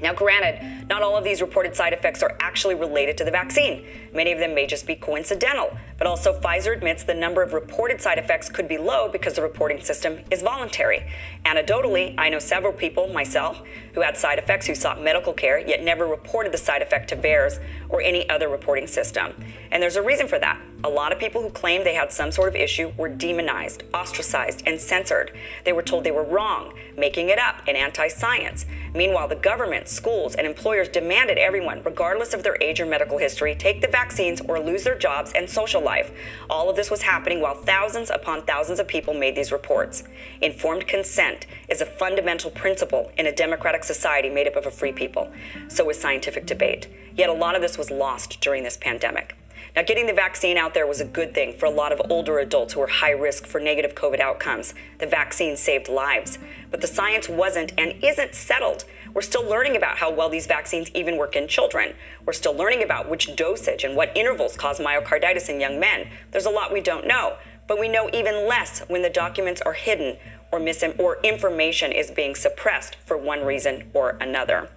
Now, 0.01 0.13
granted, 0.13 0.87
not 0.89 1.01
all 1.01 1.15
of 1.15 1.23
these 1.23 1.41
reported 1.41 1.75
side 1.75 1.93
effects 1.93 2.21
are 2.21 2.37
actually 2.41 2.75
related 2.75 3.17
to 3.17 3.23
the 3.23 3.31
vaccine. 3.31 3.85
Many 4.13 4.33
of 4.33 4.39
them 4.39 4.53
may 4.53 4.67
just 4.67 4.85
be 4.85 4.95
coincidental, 4.95 5.75
but 5.97 6.05
also 6.05 6.37
Pfizer 6.39 6.75
admits 6.75 7.03
the 7.03 7.13
number 7.13 7.41
of 7.41 7.53
reported 7.53 8.01
side 8.01 8.17
effects 8.17 8.49
could 8.49 8.67
be 8.67 8.77
low 8.77 9.09
because 9.09 9.33
the 9.33 9.41
reporting 9.41 9.79
system 9.81 10.19
is 10.31 10.41
voluntary. 10.41 11.09
Anecdotally, 11.45 12.13
I 12.17 12.29
know 12.29 12.39
several 12.39 12.73
people, 12.73 13.07
myself, 13.07 13.61
who 13.95 14.01
had 14.01 14.15
side 14.15 14.37
effects 14.37 14.67
who 14.67 14.75
sought 14.75 15.01
medical 15.01 15.33
care 15.33 15.57
yet 15.57 15.81
never 15.81 16.05
reported 16.05 16.51
the 16.51 16.57
side 16.57 16.81
effect 16.81 17.09
to 17.09 17.15
VAERS 17.15 17.59
or 17.89 18.01
any 18.01 18.29
other 18.29 18.49
reporting 18.49 18.85
system. 18.85 19.33
And 19.71 19.81
there's 19.81 19.95
a 19.95 20.01
reason 20.01 20.27
for 20.27 20.37
that. 20.37 20.61
A 20.83 20.89
lot 20.89 21.11
of 21.11 21.17
people 21.17 21.41
who 21.41 21.49
claimed 21.49 21.85
they 21.85 21.95
had 21.95 22.11
some 22.11 22.31
sort 22.31 22.49
of 22.49 22.55
issue 22.55 22.91
were 22.97 23.09
demonized, 23.09 23.83
ostracized, 23.93 24.63
and 24.67 24.79
censored. 24.79 25.31
They 25.63 25.73
were 25.73 25.81
told 25.81 26.03
they 26.03 26.11
were 26.11 26.23
wrong, 26.23 26.73
making 26.97 27.29
it 27.29 27.39
up, 27.39 27.61
and 27.67 27.75
anti 27.75 28.09
science. 28.09 28.65
Meanwhile, 28.93 29.29
the 29.29 29.35
government, 29.35 29.87
schools, 29.87 30.35
and 30.35 30.45
employers 30.45 30.89
demanded 30.89 31.37
everyone, 31.37 31.81
regardless 31.83 32.33
of 32.33 32.43
their 32.43 32.57
age 32.61 32.79
or 32.79 32.85
medical 32.85 33.17
history, 33.17 33.55
take 33.55 33.81
the 33.81 33.87
vaccines 33.87 34.41
or 34.41 34.59
lose 34.59 34.83
their 34.83 34.97
jobs 34.97 35.31
and 35.33 35.49
social 35.49 35.81
life. 35.81 36.11
All 36.49 36.69
of 36.69 36.75
this 36.75 36.91
was 36.91 37.01
happening 37.01 37.41
while 37.41 37.55
thousands 37.55 38.09
upon 38.09 38.43
thousands 38.43 38.79
of 38.79 38.87
people 38.87 39.13
made 39.13 39.35
these 39.35 39.51
reports. 39.51 40.03
Informed 40.41 40.87
consent 40.87 41.47
is 41.69 41.81
a 41.81 41.85
fundamental 41.85 42.51
principle 42.51 43.11
in 43.17 43.25
a 43.25 43.31
democratic 43.31 43.83
society 43.85 44.29
made 44.29 44.47
up 44.47 44.55
of 44.55 44.65
a 44.65 44.71
free 44.71 44.91
people. 44.91 45.31
So 45.67 45.89
is 45.89 45.99
scientific 45.99 46.45
debate. 46.45 46.87
Yet 47.15 47.29
a 47.29 47.33
lot 47.33 47.55
of 47.55 47.61
this 47.61 47.77
was 47.77 47.91
lost 47.91 48.41
during 48.41 48.63
this 48.63 48.77
pandemic. 48.77 49.35
Now, 49.75 49.83
getting 49.83 50.07
the 50.07 50.13
vaccine 50.13 50.57
out 50.57 50.73
there 50.73 50.87
was 50.87 51.01
a 51.01 51.05
good 51.05 51.33
thing 51.33 51.57
for 51.57 51.65
a 51.65 51.69
lot 51.69 51.91
of 51.91 52.01
older 52.09 52.39
adults 52.39 52.73
who 52.73 52.79
were 52.79 52.87
high 52.87 53.11
risk 53.11 53.45
for 53.45 53.59
negative 53.59 53.93
COVID 53.93 54.21
outcomes. 54.21 54.73
The 54.99 55.05
vaccine 55.05 55.57
saved 55.57 55.89
lives. 55.89 56.37
But 56.71 56.79
the 56.79 56.87
science 56.87 57.27
wasn't 57.27 57.73
and 57.77 57.93
isn't 58.01 58.35
settled. 58.35 58.85
We're 59.13 59.21
still 59.21 59.45
learning 59.45 59.75
about 59.75 59.97
how 59.97 60.13
well 60.13 60.29
these 60.29 60.47
vaccines 60.47 60.89
even 60.93 61.17
work 61.17 61.35
in 61.35 61.49
children. 61.49 61.93
We're 62.25 62.33
still 62.33 62.55
learning 62.55 62.83
about 62.83 63.09
which 63.09 63.35
dosage 63.35 63.83
and 63.83 63.97
what 63.97 64.15
intervals 64.15 64.55
cause 64.55 64.79
myocarditis 64.79 65.49
in 65.49 65.59
young 65.59 65.77
men. 65.77 66.07
There's 66.31 66.45
a 66.45 66.49
lot 66.49 66.71
we 66.71 66.79
don't 66.79 67.05
know. 67.05 67.35
But 67.67 67.79
we 67.79 67.87
know 67.87 68.09
even 68.13 68.47
less 68.47 68.81
when 68.87 69.01
the 69.01 69.09
documents 69.09 69.61
are 69.61 69.73
hidden 69.73 70.17
or, 70.51 70.59
mis- 70.59 70.83
or 70.99 71.19
information 71.23 71.91
is 71.91 72.11
being 72.11 72.35
suppressed 72.35 72.95
for 73.05 73.17
one 73.17 73.43
reason 73.43 73.89
or 73.93 74.17
another. 74.21 74.69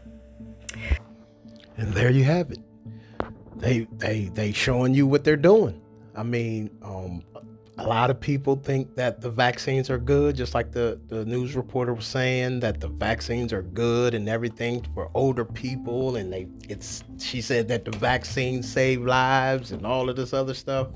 And 1.77 1.93
there 1.93 2.11
you 2.11 2.25
have 2.25 2.51
it 2.51 2.59
they 3.61 3.87
they 3.99 4.31
they 4.35 4.53
showing 4.53 4.95
you 4.95 5.07
what 5.07 5.25
they're 5.25 5.37
doing. 5.37 5.81
I 6.15 6.23
mean, 6.23 6.71
um, 6.83 7.23
a 7.79 7.87
lot 7.87 8.11
of 8.11 8.19
people 8.19 8.57
think 8.57 8.97
that 8.97 9.21
the 9.21 9.31
vaccines 9.31 9.89
are 9.89 9.99
good, 9.99 10.35
just 10.35 10.55
like 10.55 10.73
the, 10.73 11.01
the 11.07 11.25
news 11.25 11.55
reporter 11.55 11.95
was 11.95 12.07
saying 12.07 12.61
that 12.61 12.81
the 12.81 12.89
vaccines 12.89 13.53
are 13.53 13.63
good 13.63 14.15
and 14.15 14.29
everything 14.29 14.85
for 14.95 15.11
older 15.15 15.45
people, 15.45 16.17
and 16.17 16.33
they 16.33 16.49
it's 16.69 17.05
she 17.19 17.41
said 17.41 17.69
that 17.69 17.85
the 17.85 17.93
vaccines 17.93 18.71
save 18.71 19.03
lives 19.03 19.73
and 19.73 19.87
all 19.87 20.09
of 20.09 20.17
this 20.17 20.33
other 20.33 20.55
stuff 20.55 20.89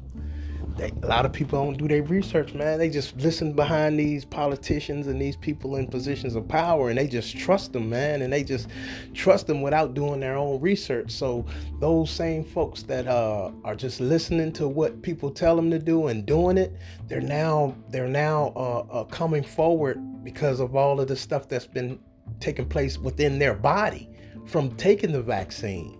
they, 0.76 0.92
a 1.02 1.06
lot 1.06 1.26
of 1.26 1.32
people 1.32 1.62
don't 1.62 1.76
do 1.76 1.88
their 1.88 2.02
research, 2.02 2.54
man. 2.54 2.78
They 2.78 2.90
just 2.90 3.16
listen 3.16 3.52
behind 3.52 3.98
these 3.98 4.24
politicians 4.24 5.06
and 5.06 5.20
these 5.20 5.36
people 5.36 5.76
in 5.76 5.86
positions 5.86 6.34
of 6.34 6.46
power, 6.48 6.88
and 6.88 6.98
they 6.98 7.06
just 7.06 7.36
trust 7.36 7.72
them, 7.72 7.90
man. 7.90 8.22
And 8.22 8.32
they 8.32 8.44
just 8.44 8.68
trust 9.14 9.46
them 9.46 9.62
without 9.62 9.94
doing 9.94 10.20
their 10.20 10.36
own 10.36 10.60
research. 10.60 11.10
So 11.10 11.44
those 11.80 12.10
same 12.10 12.44
folks 12.44 12.82
that 12.84 13.06
uh, 13.06 13.50
are 13.64 13.76
just 13.76 14.00
listening 14.00 14.52
to 14.54 14.68
what 14.68 15.02
people 15.02 15.30
tell 15.30 15.56
them 15.56 15.70
to 15.70 15.78
do 15.78 16.08
and 16.08 16.26
doing 16.26 16.58
it, 16.58 16.72
they're 17.08 17.20
now 17.20 17.76
they're 17.90 18.08
now 18.08 18.52
uh, 18.56 18.80
uh, 18.90 19.04
coming 19.04 19.42
forward 19.42 19.98
because 20.24 20.60
of 20.60 20.76
all 20.76 21.00
of 21.00 21.08
the 21.08 21.16
stuff 21.16 21.48
that's 21.48 21.66
been 21.66 21.98
taking 22.40 22.68
place 22.68 22.98
within 22.98 23.38
their 23.38 23.54
body 23.54 24.08
from 24.46 24.74
taking 24.76 25.12
the 25.12 25.22
vaccine. 25.22 25.98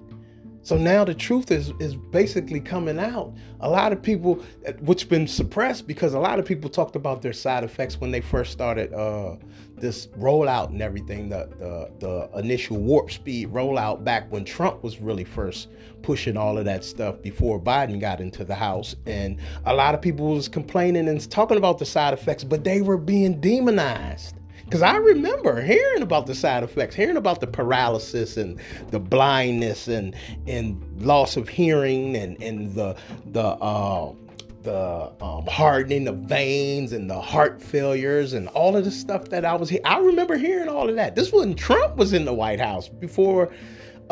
So 0.64 0.76
now 0.76 1.04
the 1.04 1.14
truth 1.14 1.50
is 1.50 1.73
is 1.81 1.97
basically 1.97 2.61
coming 2.61 2.99
out. 2.99 3.35
A 3.61 3.69
lot 3.69 3.92
of 3.92 4.00
people, 4.00 4.42
which 4.81 5.09
been 5.09 5.26
suppressed 5.26 5.88
because 5.88 6.14
a 6.14 6.21
lot 6.21 6.38
of 6.38 6.45
people 6.45 6.71
talked 6.71 6.95
about 6.95 7.21
their 7.21 7.33
side 7.33 7.64
effects 7.64 8.00
when 8.00 8.12
they 8.12 8.21
first 8.21 8.52
started 8.52 8.92
uh, 8.92 9.37
this 9.76 10.07
rollout 10.19 10.69
and 10.69 10.81
everything. 10.81 11.28
The, 11.28 11.49
the 11.59 12.31
the 12.31 12.38
initial 12.38 12.76
warp 12.76 13.11
speed 13.11 13.49
rollout 13.49 14.04
back 14.04 14.31
when 14.31 14.45
Trump 14.45 14.85
was 14.85 15.00
really 15.00 15.25
first 15.25 15.69
pushing 16.02 16.37
all 16.37 16.57
of 16.59 16.64
that 16.64 16.85
stuff 16.85 17.21
before 17.23 17.61
Biden 17.61 18.00
got 18.00 18.21
into 18.21 18.45
the 18.45 18.54
House, 18.54 18.95
and 19.07 19.38
a 19.64 19.75
lot 19.75 19.95
of 19.95 20.00
people 20.00 20.28
was 20.35 20.49
complaining 20.49 21.09
and 21.09 21.28
talking 21.31 21.57
about 21.57 21.78
the 21.78 21.87
side 21.87 22.14
effects, 22.14 22.45
but 22.45 22.62
they 22.62 22.83
were 22.83 22.99
being 22.99 23.40
demonized 23.40 24.37
because 24.73 24.81
I 24.81 24.97
remember 24.97 25.61
hearing 25.61 26.00
about 26.00 26.26
the 26.26 26.35
side 26.35 26.62
effects, 26.62 26.95
hearing 26.95 27.19
about 27.19 27.41
the 27.41 27.47
paralysis 27.47 28.38
and 28.38 28.59
the 28.88 28.99
blindness 28.99 29.87
and 29.87 30.14
and 30.47 30.83
loss 30.97 31.37
of 31.37 31.47
hearing 31.47 32.17
and 32.17 32.43
and 32.43 32.75
the 32.75 32.97
the 33.26 33.43
uh, 33.43 34.14
the 34.62 35.12
um, 35.21 35.45
hardening 35.45 36.09
of 36.09 36.21
veins 36.21 36.95
and 36.95 37.11
the 37.11 37.21
heart 37.21 37.61
failures 37.61 38.33
and 38.33 38.49
all 38.49 38.75
of 38.75 38.87
the 38.87 38.91
stuff 38.91 39.29
that 39.29 39.45
I 39.45 39.55
was. 39.57 39.71
I 39.85 39.99
remember 39.99 40.38
hearing 40.38 40.71
all 40.71 40.88
of 40.88 40.97
that. 40.97 41.17
This 41.17 41.31
when 41.31 41.55
Trump 41.55 41.97
was 41.97 42.14
in 42.14 42.25
the 42.25 42.33
White 42.33 42.59
House 42.59 42.88
before 42.88 43.52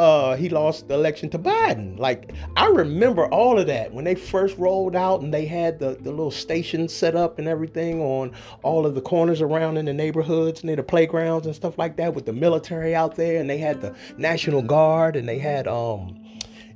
uh, 0.00 0.34
he 0.34 0.48
lost 0.48 0.88
the 0.88 0.94
election 0.94 1.28
to 1.28 1.38
Biden. 1.38 1.98
Like 1.98 2.32
I 2.56 2.68
remember 2.68 3.26
all 3.26 3.58
of 3.58 3.66
that 3.66 3.92
when 3.92 4.06
they 4.06 4.14
first 4.14 4.56
rolled 4.56 4.96
out 4.96 5.20
and 5.20 5.32
they 5.32 5.44
had 5.44 5.78
the, 5.78 5.98
the 6.00 6.08
little 6.08 6.30
stations 6.30 6.94
set 6.94 7.14
up 7.14 7.38
and 7.38 7.46
everything 7.46 8.00
on 8.00 8.32
all 8.62 8.86
of 8.86 8.94
the 8.94 9.02
corners 9.02 9.42
around 9.42 9.76
in 9.76 9.84
the 9.84 9.92
neighborhoods 9.92 10.64
near 10.64 10.76
the 10.76 10.82
playgrounds 10.82 11.46
and 11.46 11.54
stuff 11.54 11.76
like 11.76 11.98
that 11.98 12.14
with 12.14 12.24
the 12.24 12.32
military 12.32 12.94
out 12.94 13.16
there 13.16 13.38
and 13.38 13.50
they 13.50 13.58
had 13.58 13.82
the 13.82 13.94
National 14.16 14.62
Guard 14.62 15.16
and 15.16 15.28
they 15.28 15.38
had 15.38 15.68
um 15.68 16.16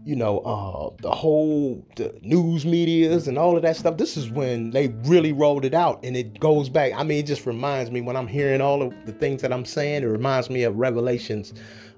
you 0.04 0.16
know, 0.16 0.40
uh, 0.40 0.90
the 1.00 1.10
whole 1.10 1.82
the 1.96 2.14
news 2.20 2.66
medias 2.66 3.26
and 3.26 3.38
all 3.38 3.56
of 3.56 3.62
that 3.62 3.74
stuff. 3.74 3.96
This 3.96 4.18
is 4.18 4.28
when 4.28 4.70
they 4.70 4.88
really 5.04 5.32
rolled 5.32 5.64
it 5.64 5.72
out, 5.72 6.04
and 6.04 6.14
it 6.14 6.38
goes 6.38 6.68
back. 6.68 6.92
I 6.94 7.02
mean, 7.04 7.20
it 7.20 7.26
just 7.26 7.46
reminds 7.46 7.90
me 7.90 8.02
when 8.02 8.14
I'm 8.14 8.26
hearing 8.26 8.60
all 8.60 8.82
of 8.82 8.92
the 9.06 9.12
things 9.12 9.40
that 9.40 9.50
I'm 9.50 9.64
saying. 9.64 10.02
It 10.02 10.06
reminds 10.06 10.50
me 10.50 10.64
of 10.64 10.76
Revelations 10.76 11.54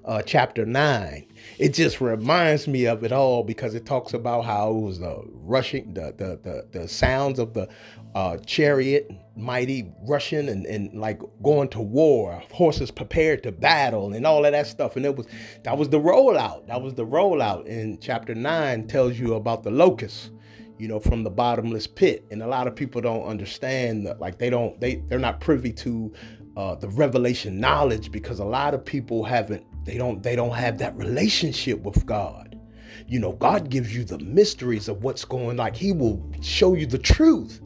uh, 0.07 0.21
chapter 0.21 0.65
9. 0.65 1.27
It 1.59 1.73
just 1.73 1.99
reminds 1.99 2.67
me 2.67 2.85
of 2.85 3.03
it 3.03 3.11
all 3.11 3.43
because 3.43 3.75
it 3.75 3.85
talks 3.85 4.13
about 4.13 4.45
how 4.45 4.71
it 4.71 4.79
was 4.79 4.99
the 4.99 5.21
rushing, 5.33 5.93
the 5.93 6.13
the 6.17 6.39
the, 6.41 6.79
the 6.79 6.87
sounds 6.87 7.39
of 7.39 7.53
the 7.53 7.67
uh, 8.15 8.37
chariot, 8.37 9.11
mighty 9.35 9.91
rushing 10.07 10.49
and, 10.49 10.65
and 10.65 10.93
like 10.93 11.21
going 11.43 11.67
to 11.69 11.81
war, 11.81 12.41
horses 12.51 12.89
prepared 12.89 13.43
to 13.43 13.51
battle 13.51 14.13
and 14.13 14.25
all 14.25 14.45
of 14.45 14.51
that 14.53 14.67
stuff. 14.67 14.95
And 14.95 15.05
it 15.05 15.15
was 15.15 15.27
that 15.63 15.77
was 15.77 15.89
the 15.89 15.99
rollout. 15.99 16.67
That 16.67 16.81
was 16.81 16.93
the 16.93 17.05
rollout. 17.05 17.65
In 17.65 17.99
chapter 17.99 18.33
9 18.33 18.87
tells 18.87 19.19
you 19.19 19.35
about 19.35 19.63
the 19.63 19.71
locusts 19.71 20.31
you 20.79 20.87
know 20.87 20.99
from 20.99 21.23
the 21.23 21.29
bottomless 21.29 21.87
pit 21.87 22.23
and 22.29 22.43
a 22.43 22.45
lot 22.45 22.67
of 22.67 22.75
people 22.75 23.01
don't 23.01 23.23
understand 23.23 24.05
that 24.05 24.19
like 24.19 24.37
they 24.37 24.47
don't 24.47 24.79
they 24.79 24.97
they're 25.07 25.17
not 25.17 25.39
privy 25.39 25.73
to 25.73 26.13
uh, 26.55 26.75
the 26.75 26.87
revelation 26.89 27.59
knowledge 27.59 28.11
because 28.11 28.37
a 28.37 28.45
lot 28.45 28.75
of 28.75 28.85
people 28.85 29.23
haven't 29.23 29.65
they 29.87 29.97
don't 29.97 30.21
they 30.21 30.35
don't 30.35 30.53
have 30.53 30.77
that 30.79 30.95
relationship 30.97 31.81
with 31.81 32.05
God. 32.05 32.59
You 33.07 33.19
know, 33.19 33.31
God 33.31 33.69
gives 33.69 33.95
you 33.95 34.03
the 34.03 34.19
mysteries 34.19 34.89
of 34.89 35.01
what's 35.01 35.23
going 35.23 35.55
like 35.55 35.77
he 35.77 35.93
will 35.93 36.21
show 36.41 36.73
you 36.73 36.85
the 36.85 36.97
truth. 36.97 37.61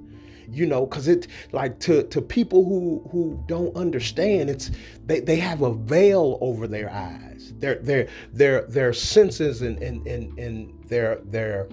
You 0.48 0.68
know, 0.68 0.86
cuz 0.86 1.08
it 1.08 1.28
like 1.52 1.80
to 1.80 2.04
to 2.04 2.22
people 2.22 2.64
who 2.64 3.10
who 3.12 3.44
don't 3.48 3.76
understand, 3.76 4.52
it's 4.52 4.70
they 5.08 5.20
they 5.20 5.38
have 5.38 5.64
a 5.64 5.74
veil 5.74 6.38
over 6.42 6.68
their 6.68 6.92
eyes. 6.92 7.54
Their 7.58 7.76
their 7.76 8.08
their 8.32 8.68
their 8.68 8.94
senses 8.94 9.64
and 9.64 9.82
and 9.82 10.06
and, 10.06 10.38
and 10.38 10.72
their 10.88 11.22
their 11.26 11.70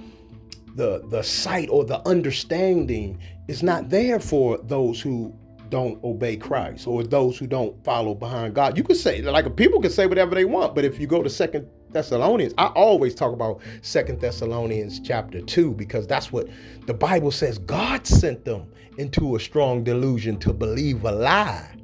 the 0.77 1.03
the 1.11 1.23
sight 1.23 1.69
or 1.71 1.85
the 1.85 2.01
understanding 2.09 3.19
is 3.49 3.63
not 3.63 3.91
there 3.91 4.19
for 4.19 4.57
those 4.57 4.99
who 4.99 5.35
don't 5.71 6.03
obey 6.05 6.37
Christ 6.37 6.87
or 6.87 7.03
those 7.03 7.39
who 7.39 7.47
don't 7.47 7.83
follow 7.85 8.15
behind 8.15 8.55
God. 8.55 8.77
You 8.77 8.85
could 8.85 8.97
say 8.97 9.23
like 9.23 9.55
people 9.57 9.81
can 9.81 9.91
say 9.91 10.07
whatever 10.07 10.35
they 10.35 10.45
want, 10.45 10.75
but 10.75 10.85
if 10.85 10.99
you 10.99 11.07
go 11.07 11.23
to 11.23 11.31
Second 11.31 11.69
Thessalonians, 11.91 12.55
I 12.59 12.67
always 12.67 13.15
talk 13.15 13.33
about 13.33 13.61
Second 13.83 14.21
Thessalonians 14.21 15.01
chapter 15.01 15.41
2 15.41 15.73
because 15.75 16.07
that's 16.07 16.33
what 16.33 16.49
the 16.87 16.95
Bible 16.95 17.31
says 17.31 17.59
God 17.59 18.07
sent 18.07 18.45
them 18.45 18.71
into 18.99 19.37
a 19.37 19.41
strong 19.41 19.85
delusion 19.85 20.39
to 20.41 20.53
believe 20.53 21.05
a 21.05 21.13
lie. 21.13 21.75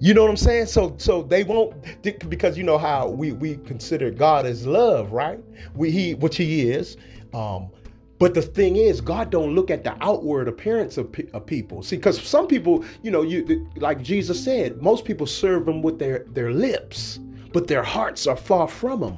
You 0.00 0.14
know 0.14 0.22
what 0.22 0.30
I'm 0.30 0.36
saying? 0.36 0.66
So 0.66 0.94
so 0.98 1.22
they 1.22 1.42
won't 1.42 1.74
because 2.02 2.56
you 2.56 2.62
know 2.62 2.78
how 2.78 3.08
we 3.08 3.32
we 3.32 3.56
consider 3.56 4.10
God 4.10 4.46
as 4.46 4.66
love, 4.66 5.12
right? 5.12 5.40
We 5.74 5.90
he 5.90 6.14
which 6.14 6.36
he 6.36 6.70
is. 6.70 6.96
Um 7.34 7.70
but 8.18 8.34
the 8.34 8.42
thing 8.42 8.76
is, 8.76 9.00
God 9.00 9.30
don't 9.30 9.54
look 9.54 9.70
at 9.70 9.84
the 9.84 9.96
outward 10.02 10.48
appearance 10.48 10.98
of, 10.98 11.14
of 11.32 11.46
people. 11.46 11.82
See, 11.82 11.96
because 11.96 12.20
some 12.20 12.48
people, 12.48 12.84
you 13.02 13.10
know, 13.10 13.22
you 13.22 13.68
like 13.76 14.02
Jesus 14.02 14.42
said, 14.42 14.82
most 14.82 15.04
people 15.04 15.26
serve 15.26 15.68
Him 15.68 15.82
with 15.82 15.98
their 15.98 16.24
their 16.30 16.52
lips, 16.52 17.20
but 17.52 17.68
their 17.68 17.84
hearts 17.84 18.26
are 18.26 18.36
far 18.36 18.66
from 18.68 19.02
Him. 19.02 19.16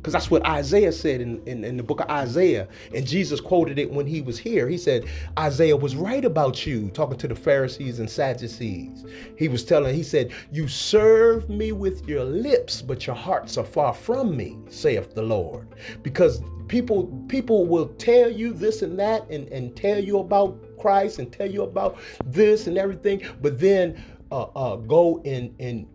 Because 0.00 0.14
that's 0.14 0.30
what 0.30 0.46
Isaiah 0.46 0.92
said 0.92 1.20
in, 1.20 1.46
in, 1.46 1.62
in, 1.62 1.76
the 1.76 1.82
book 1.82 2.00
of 2.00 2.08
Isaiah. 2.08 2.66
And 2.94 3.06
Jesus 3.06 3.38
quoted 3.38 3.78
it 3.78 3.90
when 3.90 4.06
he 4.06 4.22
was 4.22 4.38
here. 4.38 4.66
He 4.66 4.78
said, 4.78 5.04
Isaiah 5.38 5.76
was 5.76 5.94
right 5.94 6.24
about 6.24 6.66
you, 6.66 6.88
talking 6.94 7.18
to 7.18 7.28
the 7.28 7.34
Pharisees 7.34 7.98
and 7.98 8.08
Sadducees. 8.08 9.04
He 9.36 9.48
was 9.48 9.62
telling, 9.62 9.94
he 9.94 10.02
said, 10.02 10.32
You 10.50 10.68
serve 10.68 11.50
me 11.50 11.72
with 11.72 12.08
your 12.08 12.24
lips, 12.24 12.80
but 12.80 13.06
your 13.06 13.16
hearts 13.16 13.58
are 13.58 13.64
far 13.64 13.92
from 13.92 14.34
me, 14.34 14.56
saith 14.70 15.14
the 15.14 15.22
Lord. 15.22 15.68
Because 16.02 16.42
people 16.68 17.08
people 17.28 17.66
will 17.66 17.88
tell 17.98 18.30
you 18.30 18.54
this 18.54 18.80
and 18.80 18.98
that 18.98 19.28
and, 19.28 19.48
and 19.48 19.76
tell 19.76 19.98
you 20.02 20.20
about 20.20 20.56
Christ 20.78 21.18
and 21.18 21.30
tell 21.30 21.50
you 21.50 21.62
about 21.62 21.98
this 22.24 22.66
and 22.66 22.78
everything, 22.78 23.22
but 23.42 23.60
then 23.60 24.02
uh, 24.32 24.44
uh, 24.54 24.76
go 24.76 25.20
and, 25.24 25.54
and 25.60 25.86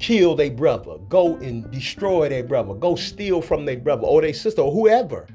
kill 0.00 0.34
their 0.34 0.50
brother, 0.50 0.96
go 1.08 1.36
and 1.36 1.70
destroy 1.70 2.28
their 2.28 2.42
brother, 2.42 2.74
go 2.74 2.96
steal 2.96 3.40
from 3.40 3.64
their 3.64 3.76
brother 3.76 4.04
or 4.04 4.22
their 4.22 4.34
sister 4.34 4.62
or 4.62 4.72
whoever. 4.72 5.26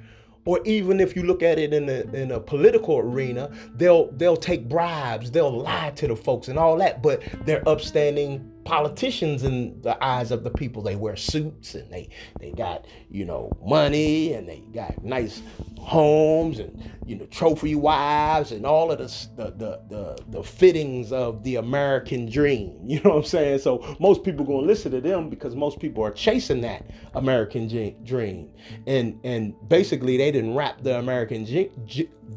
Or 0.45 0.59
even 0.65 0.99
if 0.99 1.15
you 1.15 1.23
look 1.23 1.41
at 1.41 1.57
it 1.57 1.73
in 1.73 1.89
a, 1.89 2.01
in 2.13 2.31
a 2.31 2.39
political 2.39 2.99
arena, 2.99 3.51
they'll 3.73 4.11
they'll 4.11 4.37
take 4.37 4.69
bribes, 4.69 5.31
they'll 5.31 5.61
lie 5.61 5.91
to 5.95 6.07
the 6.07 6.15
folks 6.15 6.49
and 6.49 6.59
all 6.59 6.77
that, 6.77 7.01
but 7.01 7.23
they're 7.45 7.67
upstanding 7.67 8.51
politicians 8.65 9.43
in 9.43 9.81
the 9.81 10.03
eyes 10.03 10.31
of 10.31 10.43
the 10.43 10.49
people. 10.49 10.81
They 10.81 10.95
wear 10.95 11.15
suits 11.15 11.75
and 11.75 11.89
they 11.91 12.09
they 12.39 12.51
got 12.51 12.85
you 13.09 13.23
know 13.23 13.51
money 13.65 14.33
and 14.33 14.49
they 14.49 14.59
got 14.73 15.03
nice 15.03 15.41
homes 15.79 16.59
and 16.59 16.91
you 17.05 17.15
know 17.15 17.25
trophy 17.27 17.75
wives 17.75 18.51
and 18.51 18.65
all 18.65 18.91
of 18.91 18.97
the 18.97 19.05
the 19.37 19.51
the 19.51 19.81
the, 19.89 20.23
the 20.29 20.43
fittings 20.43 21.11
of 21.11 21.43
the 21.43 21.55
American 21.55 22.29
dream. 22.29 22.81
You 22.95 23.01
know 23.01 23.09
what 23.09 23.17
I'm 23.17 23.23
saying? 23.25 23.59
So 23.59 23.95
most 23.99 24.23
people 24.23 24.45
gonna 24.45 24.65
listen 24.65 24.91
to 24.93 25.01
them 25.01 25.29
because 25.29 25.53
most 25.53 25.79
people 25.79 26.01
are 26.03 26.11
chasing 26.11 26.61
that 26.61 26.89
American 27.13 27.67
dream. 28.05 28.51
And 28.87 29.19
and 29.25 29.53
basically 29.67 30.17
they 30.17 30.31
didn't 30.31 30.55
wrap 30.55 30.81
the 30.81 30.97
American 30.97 31.45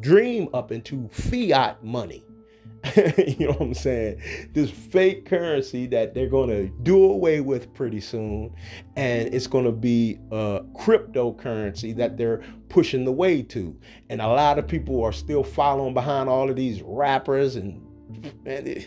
dream 0.01 0.49
up 0.53 0.73
into 0.73 1.09
fiat 1.09 1.85
money 1.85 2.25
you 2.97 3.47
know 3.47 3.53
what 3.53 3.61
I'm 3.61 3.75
saying? 3.75 4.23
This 4.53 4.71
fake 4.71 5.27
currency 5.27 5.87
that 5.89 6.15
they're 6.15 6.29
going 6.29 6.49
to 6.51 6.69
do 6.83 7.05
away 7.05 7.41
with 7.41 7.73
pretty 7.75 8.01
soon. 8.01 8.55
And 8.97 9.33
it's 9.35 9.47
going 9.47 9.65
to 9.65 9.73
be 9.73 10.19
a 10.31 10.61
cryptocurrency 10.75 11.97
that 11.97 12.17
they're 12.17 12.43
pushing 12.69 13.05
the 13.05 13.13
way 13.13 13.43
to. 13.43 13.77
And 14.09 14.21
a 14.21 14.29
lot 14.29 14.59
of 14.59 14.69
people 14.69 15.03
are 15.03 15.13
still 15.13 15.43
following 15.43 15.95
behind 15.95 16.29
all 16.29 16.49
of 16.49 16.57
these 16.57 16.83
rappers 16.83 17.57
and, 17.57 17.85
and 18.47 18.87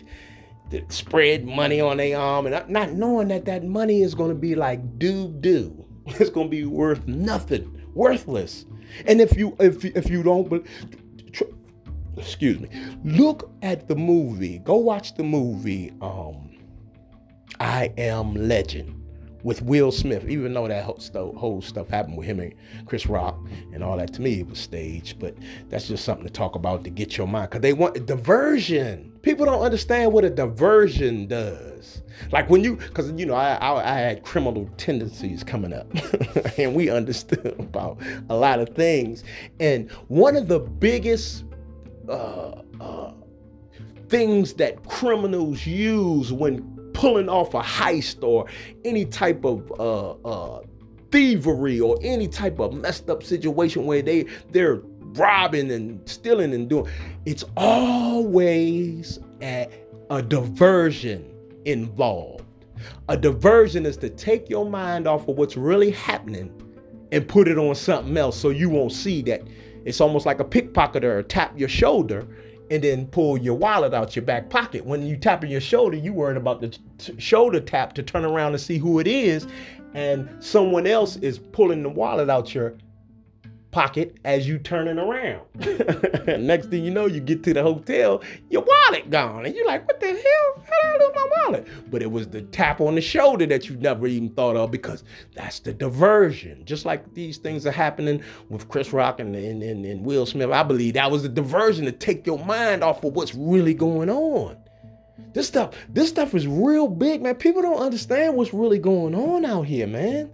spread 0.88 1.46
money 1.46 1.80
on 1.80 1.98
their 1.98 2.18
arm 2.18 2.46
and 2.46 2.68
not 2.68 2.92
knowing 2.92 3.28
that 3.28 3.44
that 3.44 3.64
money 3.64 4.02
is 4.02 4.14
going 4.14 4.30
to 4.30 4.34
be 4.34 4.54
like 4.54 4.98
doo 4.98 5.28
doo. 5.40 5.84
It's 6.06 6.30
going 6.30 6.48
to 6.48 6.50
be 6.50 6.64
worth 6.64 7.06
nothing, 7.06 7.80
worthless. 7.94 8.66
And 9.06 9.20
if 9.20 9.36
you 9.36 9.56
if 9.60 9.84
if 9.84 10.10
you 10.10 10.22
don't 10.24 10.66
excuse 12.16 12.60
me, 12.60 12.68
look 13.04 13.50
at 13.62 13.88
the 13.88 13.96
movie. 13.96 14.58
Go 14.58 14.76
watch 14.76 15.14
the 15.14 15.22
movie. 15.22 15.92
Um, 16.00 16.50
I 17.60 17.92
Am 17.96 18.34
Legend 18.34 19.02
with 19.42 19.62
Will 19.62 19.92
Smith. 19.92 20.28
Even 20.28 20.54
though 20.54 20.68
that 20.68 20.84
whole 20.84 21.60
stuff 21.60 21.88
happened 21.88 22.16
with 22.16 22.26
him 22.26 22.40
and 22.40 22.54
Chris 22.86 23.06
Rock 23.06 23.38
and 23.72 23.82
all 23.82 23.96
that, 23.96 24.12
to 24.14 24.22
me 24.22 24.40
it 24.40 24.48
was 24.48 24.58
staged. 24.58 25.18
But 25.18 25.36
that's 25.68 25.88
just 25.88 26.04
something 26.04 26.26
to 26.26 26.32
talk 26.32 26.54
about 26.54 26.84
to 26.84 26.90
get 26.90 27.16
your 27.16 27.26
mind. 27.26 27.50
Cause 27.50 27.60
they 27.60 27.72
want 27.72 28.06
diversion. 28.06 29.12
People 29.22 29.46
don't 29.46 29.62
understand 29.62 30.12
what 30.12 30.24
a 30.24 30.30
diversion 30.30 31.26
does. 31.26 32.02
Like 32.30 32.50
when 32.50 32.62
you, 32.62 32.76
cause 32.76 33.12
you 33.12 33.26
know 33.26 33.34
I 33.34 33.54
I, 33.54 33.94
I 33.94 33.98
had 33.98 34.22
criminal 34.22 34.68
tendencies 34.76 35.42
coming 35.42 35.72
up, 35.72 35.86
and 36.58 36.74
we 36.74 36.90
understood 36.90 37.54
about 37.58 37.98
a 38.28 38.36
lot 38.36 38.60
of 38.60 38.70
things. 38.70 39.24
And 39.60 39.90
one 40.08 40.36
of 40.36 40.48
the 40.48 40.60
biggest 40.60 41.44
uh, 42.12 43.12
things 44.08 44.54
that 44.54 44.84
criminals 44.88 45.66
use 45.66 46.32
when 46.32 46.60
pulling 46.92 47.28
off 47.28 47.54
a 47.54 47.60
heist 47.60 48.22
or 48.22 48.46
any 48.84 49.04
type 49.04 49.44
of 49.44 49.72
uh, 49.80 50.10
uh, 50.28 50.60
thievery 51.10 51.80
or 51.80 51.98
any 52.02 52.28
type 52.28 52.58
of 52.60 52.74
messed 52.74 53.08
up 53.08 53.22
situation 53.22 53.86
where 53.86 54.02
they 54.02 54.26
they're 54.50 54.80
robbing 55.14 55.70
and 55.70 56.06
stealing 56.08 56.54
and 56.54 56.68
doing. 56.68 56.86
It's 57.24 57.44
always 57.56 59.18
a 59.40 60.22
diversion 60.28 61.34
involved. 61.64 62.44
A 63.08 63.16
diversion 63.16 63.86
is 63.86 63.96
to 63.98 64.10
take 64.10 64.50
your 64.50 64.68
mind 64.68 65.06
off 65.06 65.28
of 65.28 65.38
what's 65.38 65.56
really 65.56 65.90
happening 65.90 66.52
and 67.12 67.26
put 67.26 67.48
it 67.48 67.58
on 67.58 67.74
something 67.74 68.16
else 68.16 68.38
so 68.38 68.50
you 68.50 68.68
won't 68.68 68.92
see 68.92 69.22
that 69.22 69.42
it's 69.84 70.00
almost 70.00 70.26
like 70.26 70.40
a 70.40 70.44
pickpocketer 70.44 71.26
tap 71.28 71.58
your 71.58 71.68
shoulder 71.68 72.26
and 72.70 72.82
then 72.82 73.06
pull 73.06 73.36
your 73.36 73.54
wallet 73.54 73.92
out 73.92 74.16
your 74.16 74.24
back 74.24 74.48
pocket. 74.48 74.84
When 74.84 75.06
you 75.06 75.16
tapping 75.16 75.50
your 75.50 75.60
shoulder, 75.60 75.96
you 75.96 76.12
worried 76.12 76.38
about 76.38 76.60
the 76.60 76.68
t- 76.68 77.18
shoulder 77.18 77.60
tap 77.60 77.92
to 77.94 78.02
turn 78.02 78.24
around 78.24 78.52
and 78.52 78.60
see 78.60 78.78
who 78.78 78.98
it 78.98 79.06
is, 79.06 79.46
and 79.94 80.28
someone 80.42 80.86
else 80.86 81.16
is 81.16 81.38
pulling 81.38 81.82
the 81.82 81.90
wallet 81.90 82.30
out 82.30 82.54
your 82.54 82.74
pocket 83.72 84.18
as 84.24 84.46
you 84.46 84.58
turning 84.58 84.98
around. 84.98 85.42
Next 86.46 86.66
thing 86.68 86.84
you 86.84 86.90
know, 86.90 87.06
you 87.06 87.20
get 87.20 87.42
to 87.42 87.54
the 87.54 87.62
hotel, 87.62 88.22
your 88.50 88.62
wallet 88.62 89.10
gone, 89.10 89.46
and 89.46 89.54
you're 89.56 89.66
like, 89.66 89.86
"What 89.88 89.98
the 89.98 90.06
hell? 90.06 90.64
How 90.64 90.92
did 90.92 91.02
I 91.02 91.04
lose 91.04 91.14
my 91.14 91.28
wallet?" 91.36 91.90
But 91.90 92.02
it 92.02 92.12
was 92.12 92.28
the 92.28 92.42
tap 92.42 92.80
on 92.80 92.94
the 92.94 93.00
shoulder 93.00 93.46
that 93.46 93.68
you 93.68 93.76
never 93.76 94.06
even 94.06 94.30
thought 94.30 94.56
of 94.56 94.70
because 94.70 95.02
that's 95.34 95.58
the 95.58 95.72
diversion. 95.72 96.64
Just 96.64 96.84
like 96.84 97.14
these 97.14 97.38
things 97.38 97.66
are 97.66 97.72
happening 97.72 98.22
with 98.48 98.68
Chris 98.68 98.92
Rock 98.92 99.18
and, 99.18 99.34
and, 99.34 99.62
and, 99.62 99.84
and 99.84 100.04
Will 100.04 100.26
Smith, 100.26 100.50
I 100.50 100.62
believe 100.62 100.94
that 100.94 101.10
was 101.10 101.22
the 101.22 101.28
diversion 101.28 101.86
to 101.86 101.92
take 101.92 102.26
your 102.26 102.38
mind 102.44 102.84
off 102.84 103.02
of 103.02 103.14
what's 103.14 103.34
really 103.34 103.74
going 103.74 104.10
on. 104.10 104.56
This 105.32 105.48
stuff, 105.48 105.74
this 105.88 106.10
stuff 106.10 106.34
is 106.34 106.46
real 106.46 106.88
big, 106.88 107.22
man. 107.22 107.36
People 107.36 107.62
don't 107.62 107.80
understand 107.80 108.36
what's 108.36 108.52
really 108.52 108.78
going 108.78 109.14
on 109.14 109.44
out 109.46 109.62
here, 109.62 109.86
man. 109.86 110.30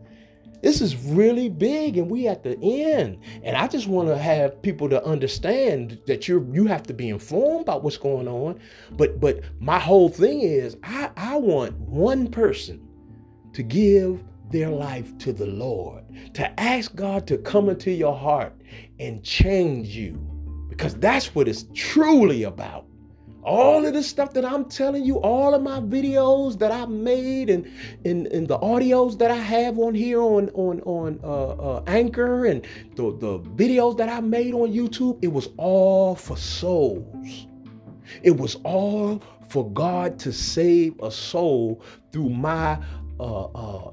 This 0.63 0.81
is 0.81 0.97
really 0.97 1.49
big 1.49 1.97
and 1.97 2.11
we 2.11 2.27
at 2.27 2.43
the 2.43 2.59
end. 2.61 3.19
And 3.43 3.57
I 3.57 3.69
just 3.69 3.87
want 3.87 4.09
to 4.09 4.19
have 4.19 4.61
people 4.63 4.89
to 4.89 5.05
understand 5.05 6.01
that 6.07 6.27
you're 6.27 6.45
you 6.53 6.67
have 6.67 6.83
to 6.85 6.95
be 6.95 7.09
informed 7.09 7.63
about 7.63 7.83
what's 7.85 7.97
going 7.97 8.29
on. 8.29 8.59
But 8.93 9.21
but 9.21 9.41
my 9.61 9.79
whole 9.79 10.09
thing 10.09 10.41
is 10.41 10.77
I, 10.83 11.11
I 11.17 11.37
want 11.37 11.79
one 11.79 12.29
person 12.29 12.87
to 13.53 13.63
give 13.63 14.25
their 14.51 14.71
life 14.71 15.17
to 15.19 15.33
the 15.33 15.47
Lord, 15.47 16.05
to 16.35 16.61
ask 16.61 16.95
God 16.95 17.27
to 17.27 17.39
come 17.39 17.69
into 17.69 17.91
your 17.91 18.17
heart 18.17 18.55
and 18.99 19.23
change 19.23 19.89
you. 19.89 20.25
Because 20.69 20.95
that's 20.95 21.35
what 21.35 21.49
it's 21.49 21.67
truly 21.75 22.45
about 22.45 22.87
all 23.49 23.85
of 23.87 23.95
the 23.95 24.03
stuff 24.03 24.35
that 24.35 24.45
I'm 24.45 24.67
telling 24.67 25.05
you, 25.05 25.19
all 25.21 25.55
of 25.55 25.63
my 25.63 25.81
videos 25.81 26.59
that 26.59 26.71
I 26.71 26.85
made 26.87 27.49
and 27.49 27.67
and, 28.05 28.47
the 28.47 28.59
audios 28.59 29.19
that 29.19 29.31
I 29.31 29.37
have 29.37 29.79
on 29.79 29.95
here 29.95 30.21
on 30.21 30.51
on 30.51 30.81
on 30.83 31.21
uh, 31.25 31.77
uh, 31.79 31.83
Anchor 31.87 32.45
and 32.45 32.67
the, 32.97 33.17
the 33.17 33.41
videos 33.41 33.97
that 33.97 34.09
I 34.09 34.21
made 34.21 34.55
on 34.55 34.73
YouTube, 34.73 35.19
it 35.23 35.29
was 35.29 35.49
all 35.57 36.15
for 36.15 36.37
souls. 36.37 37.47
It 38.23 38.37
was 38.37 38.57
all 38.65 39.23
for 39.49 39.71
God 39.71 40.19
to 40.21 40.33
save 40.33 41.01
a 41.03 41.11
soul 41.11 41.83
through 42.13 42.31
my 42.31 42.79
uh, 43.19 43.45
uh, 43.45 43.91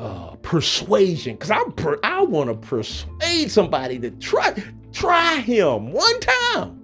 uh, 0.00 0.36
persuasion. 0.42 1.36
Cause 1.36 1.50
I'm 1.50 1.72
per- 1.72 2.00
I 2.02 2.22
want 2.22 2.50
to 2.50 2.68
persuade 2.68 3.50
somebody 3.50 3.98
to 4.00 4.10
try 4.12 4.54
try 4.92 5.36
Him 5.36 5.92
one 5.92 6.20
time. 6.20 6.80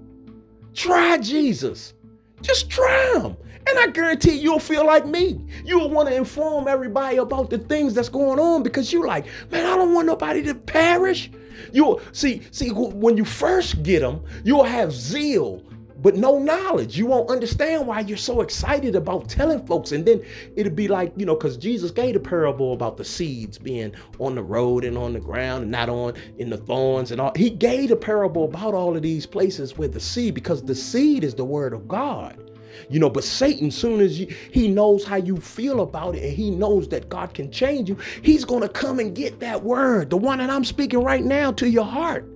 Try 0.74 1.18
Jesus. 1.18 1.94
Just 2.42 2.70
try 2.70 3.12
them. 3.14 3.36
And 3.68 3.78
I 3.78 3.88
guarantee 3.88 4.36
you'll 4.36 4.60
feel 4.60 4.86
like 4.86 5.06
me. 5.06 5.40
You'll 5.64 5.90
want 5.90 6.08
to 6.08 6.14
inform 6.14 6.68
everybody 6.68 7.16
about 7.16 7.50
the 7.50 7.58
things 7.58 7.94
that's 7.94 8.08
going 8.08 8.38
on 8.38 8.62
because 8.62 8.92
you're 8.92 9.06
like, 9.06 9.26
man, 9.50 9.66
I 9.66 9.76
don't 9.76 9.92
want 9.92 10.06
nobody 10.06 10.42
to 10.44 10.54
perish. 10.54 11.30
You'll 11.72 12.00
see, 12.12 12.42
see, 12.52 12.70
when 12.70 13.16
you 13.16 13.24
first 13.24 13.82
get 13.82 14.00
them, 14.00 14.22
you'll 14.44 14.64
have 14.64 14.92
zeal, 14.92 15.62
but 16.06 16.14
no 16.14 16.38
knowledge. 16.38 16.96
You 16.96 17.06
won't 17.06 17.28
understand 17.30 17.84
why 17.84 17.98
you're 17.98 18.16
so 18.16 18.40
excited 18.40 18.94
about 18.94 19.28
telling 19.28 19.66
folks. 19.66 19.90
And 19.90 20.06
then 20.06 20.22
it'll 20.54 20.72
be 20.72 20.86
like, 20.86 21.12
you 21.16 21.26
know, 21.26 21.34
because 21.34 21.56
Jesus 21.56 21.90
gave 21.90 22.14
a 22.14 22.20
parable 22.20 22.74
about 22.74 22.96
the 22.96 23.04
seeds 23.04 23.58
being 23.58 23.92
on 24.20 24.36
the 24.36 24.42
road 24.44 24.84
and 24.84 24.96
on 24.96 25.14
the 25.14 25.18
ground 25.18 25.64
and 25.64 25.72
not 25.72 25.88
on 25.88 26.14
in 26.38 26.48
the 26.48 26.58
thorns 26.58 27.10
and 27.10 27.20
all. 27.20 27.32
He 27.34 27.50
gave 27.50 27.90
a 27.90 27.96
parable 27.96 28.44
about 28.44 28.72
all 28.72 28.94
of 28.94 29.02
these 29.02 29.26
places 29.26 29.76
with 29.76 29.94
the 29.94 29.98
seed 29.98 30.34
because 30.34 30.62
the 30.62 30.76
seed 30.76 31.24
is 31.24 31.34
the 31.34 31.44
word 31.44 31.72
of 31.72 31.88
God. 31.88 32.52
You 32.88 33.00
know, 33.00 33.10
but 33.10 33.24
Satan, 33.24 33.72
soon 33.72 34.00
as 34.00 34.20
you, 34.20 34.32
he 34.52 34.68
knows 34.68 35.04
how 35.04 35.16
you 35.16 35.38
feel 35.38 35.80
about 35.80 36.14
it 36.14 36.22
and 36.22 36.32
he 36.32 36.52
knows 36.52 36.86
that 36.90 37.08
God 37.08 37.34
can 37.34 37.50
change 37.50 37.88
you, 37.88 37.96
he's 38.22 38.44
going 38.44 38.62
to 38.62 38.68
come 38.68 39.00
and 39.00 39.12
get 39.12 39.40
that 39.40 39.64
word, 39.64 40.10
the 40.10 40.16
one 40.16 40.38
that 40.38 40.50
I'm 40.50 40.64
speaking 40.64 41.02
right 41.02 41.24
now 41.24 41.50
to 41.50 41.68
your 41.68 41.84
heart. 41.84 42.35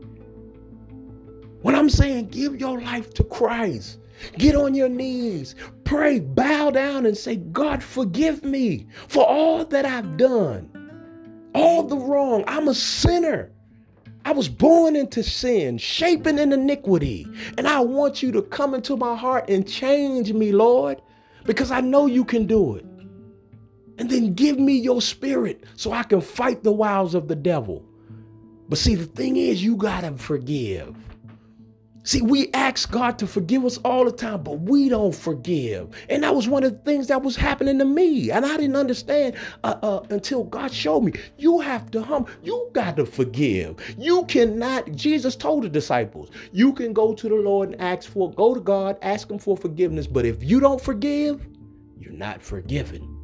When 1.62 1.74
I'm 1.74 1.90
saying 1.90 2.28
give 2.28 2.58
your 2.58 2.80
life 2.80 3.12
to 3.14 3.24
Christ, 3.24 3.98
get 4.38 4.56
on 4.56 4.74
your 4.74 4.88
knees, 4.88 5.54
pray, 5.84 6.20
bow 6.20 6.70
down, 6.70 7.06
and 7.06 7.16
say, 7.16 7.36
God, 7.36 7.82
forgive 7.82 8.44
me 8.44 8.86
for 9.08 9.24
all 9.26 9.64
that 9.66 9.84
I've 9.84 10.16
done, 10.16 10.70
all 11.54 11.82
the 11.82 11.96
wrong. 11.96 12.44
I'm 12.46 12.68
a 12.68 12.74
sinner. 12.74 13.52
I 14.24 14.32
was 14.32 14.48
born 14.48 14.96
into 14.96 15.22
sin, 15.22 15.78
shaping 15.78 16.38
in 16.38 16.52
iniquity. 16.52 17.26
And 17.56 17.66
I 17.66 17.80
want 17.80 18.22
you 18.22 18.30
to 18.32 18.42
come 18.42 18.74
into 18.74 18.96
my 18.96 19.16
heart 19.16 19.48
and 19.48 19.66
change 19.66 20.32
me, 20.32 20.52
Lord, 20.52 21.00
because 21.44 21.70
I 21.70 21.80
know 21.80 22.06
you 22.06 22.24
can 22.24 22.46
do 22.46 22.76
it. 22.76 22.84
And 23.98 24.08
then 24.10 24.32
give 24.32 24.58
me 24.58 24.74
your 24.74 25.02
spirit 25.02 25.64
so 25.74 25.92
I 25.92 26.02
can 26.02 26.20
fight 26.20 26.62
the 26.62 26.72
wiles 26.72 27.14
of 27.14 27.28
the 27.28 27.36
devil. 27.36 27.84
But 28.68 28.78
see, 28.78 28.94
the 28.94 29.06
thing 29.06 29.36
is, 29.36 29.62
you 29.62 29.76
got 29.76 30.02
to 30.02 30.12
forgive. 30.12 30.96
See, 32.02 32.22
we 32.22 32.50
ask 32.54 32.90
God 32.90 33.18
to 33.18 33.26
forgive 33.26 33.64
us 33.64 33.76
all 33.78 34.06
the 34.06 34.12
time, 34.12 34.42
but 34.42 34.60
we 34.60 34.88
don't 34.88 35.14
forgive. 35.14 35.94
And 36.08 36.22
that 36.22 36.34
was 36.34 36.48
one 36.48 36.64
of 36.64 36.72
the 36.72 36.78
things 36.78 37.08
that 37.08 37.22
was 37.22 37.36
happening 37.36 37.78
to 37.78 37.84
me. 37.84 38.30
And 38.30 38.46
I 38.46 38.56
didn't 38.56 38.76
understand 38.76 39.36
uh, 39.64 39.76
uh, 39.82 40.00
until 40.08 40.44
God 40.44 40.72
showed 40.72 41.02
me. 41.02 41.12
You 41.36 41.60
have 41.60 41.90
to 41.90 42.02
hum, 42.02 42.26
you 42.42 42.70
got 42.72 42.96
to 42.96 43.04
forgive. 43.04 43.76
You 43.98 44.24
cannot, 44.24 44.90
Jesus 44.92 45.36
told 45.36 45.64
the 45.64 45.68
disciples, 45.68 46.30
you 46.52 46.72
can 46.72 46.94
go 46.94 47.12
to 47.12 47.28
the 47.28 47.34
Lord 47.34 47.72
and 47.72 47.80
ask 47.80 48.10
for, 48.10 48.32
go 48.32 48.54
to 48.54 48.60
God, 48.60 48.96
ask 49.02 49.30
Him 49.30 49.38
for 49.38 49.56
forgiveness. 49.56 50.06
But 50.06 50.24
if 50.24 50.42
you 50.42 50.58
don't 50.58 50.80
forgive, 50.80 51.46
you're 51.98 52.12
not 52.12 52.40
forgiven. 52.40 53.16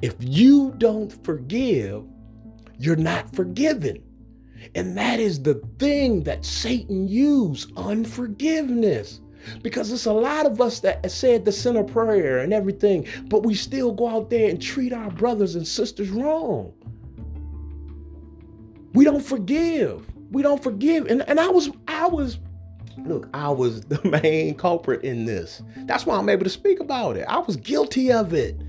If 0.00 0.14
you 0.20 0.74
don't 0.78 1.12
forgive, 1.22 2.04
you're 2.78 2.96
not 2.96 3.34
forgiven. 3.34 4.02
And 4.74 4.96
that 4.96 5.20
is 5.20 5.42
the 5.42 5.54
thing 5.78 6.24
that 6.24 6.44
Satan 6.44 7.08
used 7.08 7.72
unforgiveness. 7.76 9.20
Because 9.62 9.90
it's 9.92 10.06
a 10.06 10.12
lot 10.12 10.46
of 10.46 10.60
us 10.60 10.80
that 10.80 11.10
said 11.10 11.44
the 11.44 11.52
sinner 11.52 11.84
prayer 11.84 12.38
and 12.38 12.52
everything, 12.52 13.06
but 13.28 13.44
we 13.44 13.54
still 13.54 13.92
go 13.92 14.08
out 14.08 14.30
there 14.30 14.50
and 14.50 14.60
treat 14.60 14.92
our 14.92 15.10
brothers 15.10 15.54
and 15.54 15.66
sisters 15.66 16.10
wrong. 16.10 16.72
We 18.92 19.04
don't 19.04 19.22
forgive. 19.22 20.06
We 20.32 20.42
don't 20.42 20.62
forgive. 20.62 21.06
And, 21.06 21.26
and 21.28 21.40
I 21.40 21.48
was, 21.48 21.70
I 21.86 22.08
was, 22.08 22.38
look, 22.98 23.28
I 23.32 23.48
was 23.48 23.80
the 23.82 24.06
main 24.22 24.54
culprit 24.54 25.02
in 25.02 25.24
this. 25.24 25.62
That's 25.86 26.04
why 26.04 26.16
I'm 26.16 26.28
able 26.28 26.44
to 26.44 26.50
speak 26.50 26.80
about 26.80 27.16
it. 27.16 27.24
I 27.28 27.38
was 27.38 27.56
guilty 27.56 28.12
of 28.12 28.34
it 28.34 28.60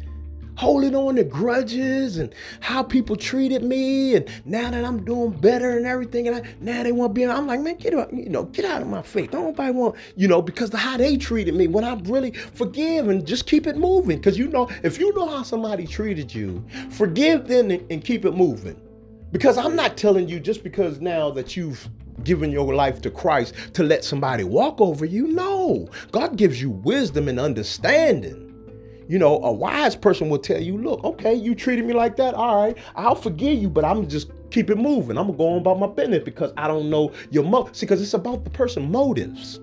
holding 0.59 0.93
on 0.93 1.15
to 1.15 1.23
grudges 1.23 2.17
and 2.17 2.35
how 2.59 2.83
people 2.83 3.15
treated 3.15 3.63
me. 3.63 4.13
And 4.13 4.27
now 4.43 4.69
that 4.69 4.83
I'm 4.83 5.05
doing 5.05 5.31
better 5.31 5.77
and 5.77 5.85
everything, 5.85 6.27
and 6.27 6.35
I, 6.35 6.41
now 6.59 6.83
they 6.83 6.91
want 6.91 7.11
to 7.11 7.13
be, 7.13 7.25
I'm 7.25 7.47
like, 7.47 7.61
man, 7.61 7.77
get 7.77 7.93
out, 7.93 8.13
you 8.13 8.27
know, 8.27 8.43
get 8.43 8.65
out 8.65 8.81
of 8.81 8.89
my 8.89 9.01
face. 9.01 9.29
Don't 9.31 9.45
nobody 9.45 9.71
want, 9.71 9.95
you 10.17 10.27
know, 10.27 10.41
because 10.41 10.73
of 10.73 10.81
how 10.81 10.97
they 10.97 11.15
treated 11.15 11.55
me 11.55 11.67
when 11.67 11.85
I 11.85 11.93
really 12.03 12.31
forgive 12.31 13.07
and 13.07 13.25
just 13.25 13.47
keep 13.47 13.67
it 13.67 13.77
moving. 13.77 14.17
Because 14.17 14.37
you 14.37 14.49
know, 14.49 14.69
if 14.83 14.99
you 14.99 15.15
know 15.15 15.29
how 15.29 15.43
somebody 15.43 15.87
treated 15.87 16.35
you, 16.35 16.61
forgive 16.89 17.47
them 17.47 17.71
and, 17.71 17.89
and 17.89 18.03
keep 18.03 18.25
it 18.25 18.35
moving. 18.35 18.75
Because 19.31 19.57
I'm 19.57 19.77
not 19.77 19.95
telling 19.95 20.27
you 20.27 20.41
just 20.41 20.61
because 20.61 20.99
now 20.99 21.29
that 21.31 21.55
you've 21.55 21.87
given 22.25 22.51
your 22.51 22.75
life 22.75 22.99
to 23.03 23.09
Christ 23.09 23.55
to 23.75 23.83
let 23.83 24.03
somebody 24.03 24.43
walk 24.43 24.81
over 24.81 25.05
you. 25.05 25.27
No, 25.27 25.87
God 26.11 26.35
gives 26.35 26.61
you 26.61 26.69
wisdom 26.69 27.29
and 27.29 27.39
understanding. 27.39 28.48
You 29.09 29.17
know, 29.17 29.41
a 29.43 29.51
wise 29.51 29.95
person 29.95 30.29
will 30.29 30.37
tell 30.37 30.61
you, 30.61 30.77
look, 30.77 31.03
okay, 31.03 31.33
you 31.33 31.55
treated 31.55 31.83
me 31.83 31.93
like 31.93 32.15
that. 32.17 32.35
All 32.35 32.61
right, 32.61 32.77
I'll 32.95 33.15
forgive 33.15 33.59
you, 33.59 33.67
but 33.67 33.83
I'm 33.83 34.07
just 34.07 34.29
keep 34.51 34.69
it 34.69 34.77
moving. 34.77 35.17
I'm 35.17 35.25
gonna 35.25 35.37
go 35.37 35.47
on 35.47 35.57
about 35.57 35.79
my 35.79 35.87
business 35.87 36.23
because 36.23 36.53
I 36.57 36.67
don't 36.67 36.91
know 36.91 37.11
your 37.31 37.43
mo. 37.43 37.67
See, 37.71 37.87
because 37.87 38.03
it's 38.03 38.13
about 38.13 38.43
the 38.43 38.51
person 38.51 38.91
motives. 38.91 39.59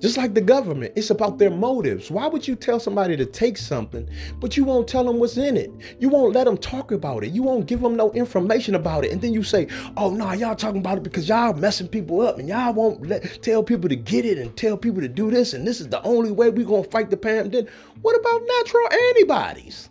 Just 0.00 0.16
like 0.16 0.34
the 0.34 0.40
government, 0.40 0.92
it's 0.94 1.10
about 1.10 1.38
their 1.38 1.50
motives. 1.50 2.10
Why 2.10 2.28
would 2.28 2.46
you 2.46 2.54
tell 2.54 2.78
somebody 2.78 3.16
to 3.16 3.26
take 3.26 3.58
something, 3.58 4.08
but 4.38 4.56
you 4.56 4.64
won't 4.64 4.86
tell 4.86 5.02
them 5.04 5.18
what's 5.18 5.36
in 5.36 5.56
it? 5.56 5.72
You 5.98 6.08
won't 6.08 6.34
let 6.34 6.44
them 6.44 6.56
talk 6.56 6.92
about 6.92 7.24
it. 7.24 7.32
You 7.32 7.42
won't 7.42 7.66
give 7.66 7.80
them 7.80 7.96
no 7.96 8.12
information 8.12 8.76
about 8.76 9.04
it. 9.04 9.10
And 9.10 9.20
then 9.20 9.32
you 9.32 9.42
say, 9.42 9.66
oh, 9.96 10.10
no, 10.10 10.26
nah, 10.26 10.32
y'all 10.34 10.54
talking 10.54 10.80
about 10.80 10.98
it 10.98 11.02
because 11.02 11.28
y'all 11.28 11.52
messing 11.54 11.88
people 11.88 12.20
up 12.20 12.38
and 12.38 12.48
y'all 12.48 12.72
won't 12.72 13.06
let, 13.06 13.42
tell 13.42 13.62
people 13.62 13.88
to 13.88 13.96
get 13.96 14.24
it 14.24 14.38
and 14.38 14.56
tell 14.56 14.76
people 14.76 15.00
to 15.00 15.08
do 15.08 15.30
this. 15.32 15.52
And 15.52 15.66
this 15.66 15.80
is 15.80 15.88
the 15.88 16.02
only 16.02 16.30
way 16.30 16.48
we're 16.50 16.64
going 16.64 16.84
to 16.84 16.90
fight 16.90 17.10
the 17.10 17.16
pandemic. 17.16 17.68
What 18.02 18.14
about 18.18 18.42
natural 18.46 18.92
antibodies? 18.92 19.90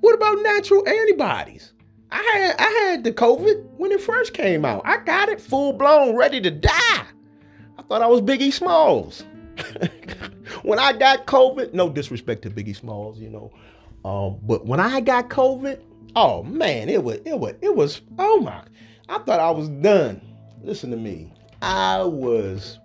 What 0.00 0.14
about 0.14 0.42
natural 0.42 0.88
antibodies. 0.88 1.74
I 2.10 2.22
had 2.34 2.56
I 2.58 2.70
had 2.90 3.04
the 3.04 3.12
COVID 3.12 3.64
when 3.76 3.92
it 3.92 4.00
first 4.00 4.34
came 4.34 4.64
out. 4.64 4.82
I 4.84 4.98
got 4.98 5.28
it 5.28 5.40
full 5.40 5.72
blown, 5.72 6.16
ready 6.16 6.40
to 6.40 6.50
die. 6.50 6.70
I 7.78 7.82
thought 7.88 8.02
I 8.02 8.06
was 8.06 8.22
Biggie 8.22 8.52
Smalls. 8.52 9.24
when 10.62 10.78
I 10.78 10.92
got 10.92 11.26
COVID, 11.26 11.74
no 11.74 11.88
disrespect 11.88 12.42
to 12.42 12.50
Biggie 12.50 12.76
Smalls, 12.76 13.18
you 13.18 13.28
know, 13.28 13.52
um, 14.04 14.38
but 14.42 14.66
when 14.66 14.80
I 14.80 15.00
got 15.00 15.28
COVID, 15.28 15.80
oh 16.16 16.42
man, 16.44 16.88
it 16.88 17.02
was 17.02 17.18
it 17.24 17.38
was 17.38 17.54
it 17.60 17.74
was 17.74 18.00
oh 18.18 18.40
my! 18.40 18.62
I 19.08 19.18
thought 19.18 19.40
I 19.40 19.50
was 19.50 19.68
done. 19.68 20.20
Listen 20.62 20.90
to 20.90 20.96
me, 20.96 21.32
I 21.62 22.02
was. 22.02 22.78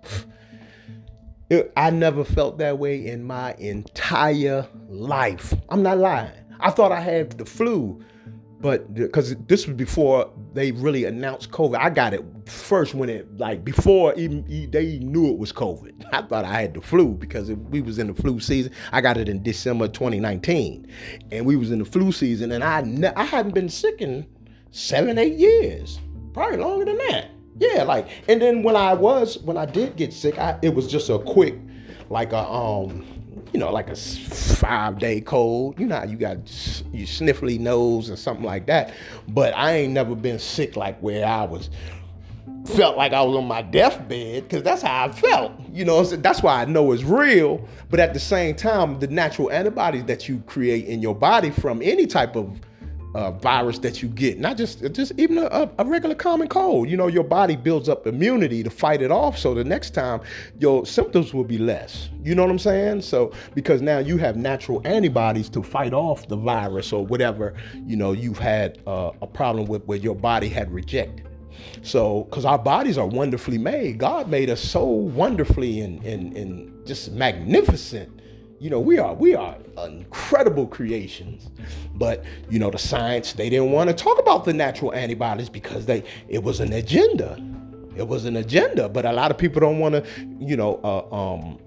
It, 1.50 1.72
I 1.76 1.90
never 1.90 2.24
felt 2.24 2.56
that 2.58 2.78
way 2.78 3.06
in 3.06 3.22
my 3.22 3.54
entire 3.58 4.66
life. 4.88 5.52
I'm 5.68 5.82
not 5.82 5.98
lying. 5.98 6.32
I 6.60 6.70
thought 6.70 6.90
I 6.90 7.00
had 7.00 7.32
the 7.32 7.44
flu 7.44 8.02
but 8.64 8.94
because 8.94 9.36
this 9.46 9.66
was 9.66 9.76
before 9.76 10.32
they 10.54 10.72
really 10.72 11.04
announced 11.04 11.50
COVID, 11.50 11.76
I 11.78 11.90
got 11.90 12.14
it 12.14 12.24
first 12.46 12.94
when 12.94 13.10
it 13.10 13.36
like 13.36 13.62
before 13.62 14.14
even 14.14 14.42
they 14.70 15.00
knew 15.00 15.28
it 15.28 15.36
was 15.36 15.52
COVID. 15.52 16.02
I 16.14 16.22
thought 16.22 16.46
I 16.46 16.62
had 16.62 16.72
the 16.72 16.80
flu 16.80 17.10
because 17.10 17.52
we 17.52 17.82
was 17.82 17.98
in 17.98 18.06
the 18.06 18.14
flu 18.14 18.40
season. 18.40 18.72
I 18.90 19.02
got 19.02 19.18
it 19.18 19.28
in 19.28 19.42
December 19.42 19.86
2019, 19.88 20.90
and 21.30 21.44
we 21.44 21.56
was 21.56 21.72
in 21.72 21.80
the 21.80 21.84
flu 21.84 22.10
season, 22.10 22.52
and 22.52 22.64
I 22.64 22.80
ne- 22.80 23.12
I 23.14 23.24
hadn't 23.24 23.52
been 23.52 23.68
sick 23.68 24.00
in 24.00 24.24
seven 24.70 25.18
eight 25.18 25.34
years, 25.34 26.00
probably 26.32 26.56
longer 26.56 26.86
than 26.86 26.96
that. 27.08 27.32
Yeah, 27.58 27.82
like 27.82 28.08
and 28.28 28.40
then 28.40 28.62
when 28.62 28.76
I 28.76 28.94
was 28.94 29.40
when 29.40 29.58
I 29.58 29.66
did 29.66 29.96
get 29.96 30.14
sick, 30.14 30.38
I, 30.38 30.58
it 30.62 30.74
was 30.74 30.90
just 30.90 31.10
a 31.10 31.18
quick 31.18 31.54
like 32.08 32.32
a 32.32 32.48
um 32.48 33.04
you 33.54 33.60
know, 33.60 33.70
like 33.70 33.88
a 33.88 33.94
five 33.94 34.98
day 34.98 35.20
cold. 35.20 35.78
You 35.78 35.86
know 35.86 36.02
you 36.02 36.16
got 36.16 36.36
you 36.92 37.06
sniffly 37.06 37.58
nose 37.58 38.10
or 38.10 38.16
something 38.16 38.44
like 38.44 38.66
that. 38.66 38.92
But 39.28 39.54
I 39.56 39.76
ain't 39.76 39.92
never 39.92 40.16
been 40.16 40.40
sick 40.40 40.76
like 40.76 40.98
where 40.98 41.24
I 41.24 41.44
was 41.44 41.70
felt 42.66 42.96
like 42.96 43.12
I 43.12 43.22
was 43.22 43.36
on 43.36 43.46
my 43.46 43.62
deathbed 43.62 44.44
because 44.44 44.64
that's 44.64 44.82
how 44.82 45.04
I 45.04 45.12
felt. 45.12 45.52
You 45.72 45.84
know, 45.84 46.02
that's 46.02 46.42
why 46.42 46.62
I 46.62 46.64
know 46.64 46.90
it's 46.90 47.04
real. 47.04 47.66
But 47.90 48.00
at 48.00 48.12
the 48.12 48.20
same 48.20 48.56
time, 48.56 48.98
the 48.98 49.06
natural 49.06 49.52
antibodies 49.52 50.04
that 50.06 50.28
you 50.28 50.42
create 50.46 50.86
in 50.86 51.00
your 51.00 51.14
body 51.14 51.50
from 51.50 51.80
any 51.80 52.06
type 52.06 52.34
of 52.34 52.60
uh, 53.14 53.30
virus 53.30 53.78
that 53.78 54.02
you 54.02 54.08
get, 54.08 54.38
not 54.38 54.56
just 54.56 54.80
just 54.92 55.12
even 55.18 55.38
a, 55.38 55.70
a, 55.78 55.84
regular 55.84 56.14
common 56.14 56.48
cold. 56.48 56.88
You 56.88 56.96
know, 56.96 57.06
your 57.06 57.24
body 57.24 57.56
builds 57.56 57.88
up 57.88 58.06
immunity 58.06 58.62
to 58.62 58.70
fight 58.70 59.02
it 59.02 59.10
off, 59.10 59.38
so 59.38 59.54
the 59.54 59.64
next 59.64 59.90
time 59.90 60.20
your 60.58 60.84
symptoms 60.84 61.32
will 61.32 61.44
be 61.44 61.58
less. 61.58 62.08
You 62.22 62.34
know 62.34 62.42
what 62.42 62.50
I'm 62.50 62.58
saying? 62.58 63.02
So 63.02 63.32
because 63.54 63.82
now 63.82 63.98
you 63.98 64.16
have 64.18 64.36
natural 64.36 64.82
antibodies 64.84 65.48
to 65.50 65.62
fight 65.62 65.92
off 65.92 66.28
the 66.28 66.36
virus 66.36 66.92
or 66.92 67.06
whatever 67.06 67.54
you 67.86 67.96
know 67.96 68.12
you've 68.12 68.38
had 68.38 68.78
uh, 68.86 69.10
a 69.22 69.26
problem 69.26 69.66
with 69.66 69.84
where 69.84 69.98
your 69.98 70.16
body 70.16 70.48
had 70.48 70.72
rejected. 70.72 71.28
So, 71.82 72.24
because 72.24 72.44
our 72.44 72.58
bodies 72.58 72.98
are 72.98 73.06
wonderfully 73.06 73.58
made, 73.58 73.98
God 73.98 74.28
made 74.28 74.50
us 74.50 74.60
so 74.60 74.84
wonderfully 74.84 75.80
and, 75.80 76.02
and, 76.04 76.36
and 76.36 76.86
just 76.86 77.12
magnificent 77.12 78.13
you 78.64 78.70
know, 78.70 78.80
we 78.80 78.98
are 78.98 79.12
we 79.12 79.34
are 79.34 79.54
incredible 79.84 80.66
creations. 80.66 81.50
But 81.96 82.24
you 82.48 82.58
know, 82.58 82.70
the 82.70 82.78
science 82.78 83.34
they 83.34 83.50
didn't 83.50 83.72
want 83.72 83.90
to 83.90 83.94
talk 83.94 84.18
about 84.18 84.46
the 84.46 84.54
natural 84.54 84.94
antibodies 84.94 85.50
because 85.50 85.84
they 85.84 86.02
it 86.28 86.42
was 86.42 86.60
an 86.60 86.72
agenda. 86.72 87.38
It 87.94 88.08
was 88.08 88.24
an 88.24 88.36
agenda. 88.36 88.88
But 88.88 89.04
a 89.04 89.12
lot 89.12 89.30
of 89.30 89.36
people 89.36 89.60
don't 89.60 89.80
want 89.80 89.96
to, 89.96 90.04
you 90.40 90.56
know, 90.56 90.80
uh, 90.82 91.14
um, 91.14 91.58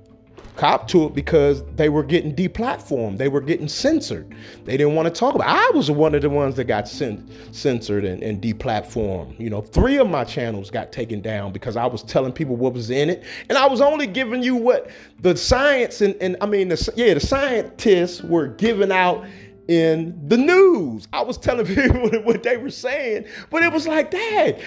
cop 0.58 0.88
to 0.90 1.06
it 1.06 1.14
because 1.14 1.64
they 1.76 1.90
were 1.90 2.04
getting 2.04 2.36
deplatformed. 2.36 3.18
They 3.18 3.28
were 3.28 3.42
getting 3.42 3.68
censored. 3.68 4.36
They 4.66 4.76
didn't 4.76 4.96
want 4.96 5.14
to 5.14 5.18
talk 5.18 5.36
about. 5.36 5.48
It. 5.48 5.72
I 5.74 5.78
was 5.78 5.90
one 5.90 6.16
of 6.16 6.22
the 6.22 6.30
ones 6.30 6.56
that 6.56 6.66
got 6.66 6.88
censored 6.88 8.04
and, 8.06 8.24
and 8.24 8.42
deplatformed. 8.42 9.40
You 9.40 9.50
know, 9.50 9.62
three 9.62 9.98
of 9.98 10.10
my 10.10 10.24
channels 10.24 10.70
got 10.70 10.92
taken 10.92 11.22
down 11.22 11.54
because 11.54 11.78
I 11.78 11.86
was 11.86 12.04
telling 12.04 12.34
people 12.34 12.56
what 12.56 12.74
was 12.74 12.90
in 12.90 13.10
it, 13.10 13.24
and 13.50 13.58
I 13.58 13.68
was 13.68 13.82
only 13.82 14.08
giving 14.08 14.44
you 14.44 14.56
what 14.56 14.90
the 15.22 15.38
science 15.38 16.02
and, 16.02 16.16
and 16.22 16.36
I 16.42 16.46
mean, 16.46 16.70
the, 16.70 16.94
yeah, 16.96 17.14
the 17.14 17.20
scientists 17.20 18.22
were 18.24 18.48
giving 18.48 18.92
out 18.92 19.26
in 19.68 20.18
the 20.28 20.38
news. 20.38 21.08
I 21.14 21.22
was 21.22 21.38
telling 21.38 21.66
people 21.76 22.10
what 22.22 22.44
they 22.44 22.58
were 22.58 22.72
saying, 22.72 23.26
but 23.50 23.64
it 23.64 23.72
was 23.72 23.88
like, 23.88 24.12
Dad, 24.12 24.62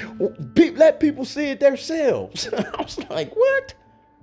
let 0.77 1.01
people 1.01 1.25
see 1.25 1.47
it 1.47 1.61
themselves. 1.61 2.49
I 2.53 2.83
was 2.83 2.99
like, 3.11 3.35
what? 3.35 3.75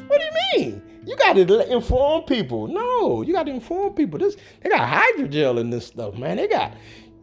What 0.05 0.19
do 0.19 0.25
you 0.25 0.31
mean? 0.65 0.81
You 1.05 1.15
got 1.15 1.33
to 1.37 1.71
inform 1.71 2.23
people. 2.23 2.67
No, 2.67 3.21
you 3.21 3.33
got 3.33 3.45
to 3.45 3.51
inform 3.51 3.93
people. 3.93 4.19
This 4.19 4.35
they 4.61 4.69
got 4.69 4.87
hydrogel 4.89 5.59
in 5.59 5.69
this 5.69 5.87
stuff, 5.87 6.17
man. 6.17 6.35
They 6.37 6.47
got, 6.47 6.73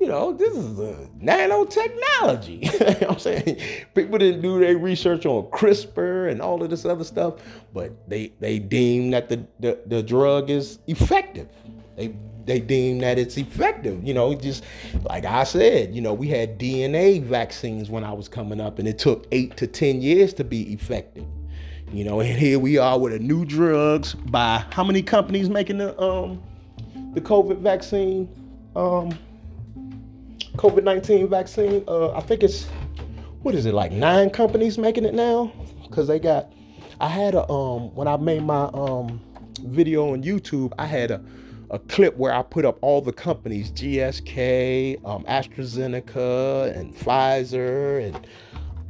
you 0.00 0.08
know, 0.08 0.32
this 0.32 0.56
is 0.56 0.78
nanotechnology. 1.20 2.62
you 3.00 3.06
know 3.06 3.12
I'm 3.12 3.18
saying 3.18 3.60
people 3.94 4.18
didn't 4.18 4.40
do 4.40 4.58
their 4.58 4.78
research 4.78 5.26
on 5.26 5.44
CRISPR 5.50 6.30
and 6.30 6.40
all 6.40 6.62
of 6.62 6.70
this 6.70 6.84
other 6.86 7.04
stuff, 7.04 7.34
but 7.74 7.92
they 8.08 8.32
they 8.40 8.58
deem 8.58 9.10
that 9.10 9.28
the 9.28 9.46
the, 9.60 9.78
the 9.86 10.02
drug 10.02 10.48
is 10.48 10.78
effective. 10.86 11.48
They 11.96 12.14
they 12.46 12.60
deem 12.60 12.98
that 13.00 13.18
it's 13.18 13.36
effective. 13.36 14.02
You 14.02 14.14
know, 14.14 14.34
just 14.34 14.64
like 15.04 15.24
I 15.24 15.44
said, 15.44 15.94
you 15.94 16.00
know, 16.00 16.14
we 16.14 16.28
had 16.28 16.58
DNA 16.58 17.22
vaccines 17.22 17.90
when 17.90 18.02
I 18.02 18.12
was 18.12 18.28
coming 18.28 18.60
up, 18.60 18.78
and 18.78 18.88
it 18.88 18.98
took 18.98 19.26
eight 19.30 19.56
to 19.58 19.66
ten 19.66 20.00
years 20.00 20.32
to 20.34 20.44
be 20.44 20.72
effective. 20.72 21.26
You 21.94 22.02
know, 22.02 22.18
and 22.18 22.36
here 22.36 22.58
we 22.58 22.76
are 22.76 22.98
with 22.98 23.12
a 23.12 23.20
new 23.20 23.44
drugs 23.44 24.14
by 24.14 24.64
how 24.72 24.82
many 24.82 25.00
companies 25.00 25.48
making 25.48 25.78
the 25.78 25.96
um 26.02 26.42
the 27.14 27.20
COVID 27.20 27.58
vaccine? 27.58 28.28
Um 28.74 29.16
COVID 30.56 30.82
nineteen 30.82 31.28
vaccine. 31.28 31.84
Uh 31.86 32.10
I 32.10 32.20
think 32.20 32.42
it's 32.42 32.64
what 33.42 33.54
is 33.54 33.64
it, 33.64 33.74
like 33.74 33.92
nine 33.92 34.28
companies 34.30 34.76
making 34.76 35.04
it 35.04 35.14
now? 35.14 35.52
Cause 35.92 36.08
they 36.08 36.18
got 36.18 36.52
I 37.00 37.06
had 37.06 37.36
a 37.36 37.48
um 37.48 37.94
when 37.94 38.08
I 38.08 38.16
made 38.16 38.42
my 38.42 38.64
um 38.74 39.20
video 39.60 40.14
on 40.14 40.24
YouTube, 40.24 40.72
I 40.76 40.86
had 40.86 41.12
a 41.12 41.24
a 41.70 41.78
clip 41.78 42.16
where 42.16 42.34
I 42.34 42.42
put 42.42 42.64
up 42.64 42.76
all 42.82 43.02
the 43.02 43.12
companies, 43.12 43.70
GSK, 43.70 45.00
um, 45.04 45.24
AstraZeneca, 45.24 46.76
and 46.76 46.94
Pfizer, 46.94 48.06
and 48.06 48.26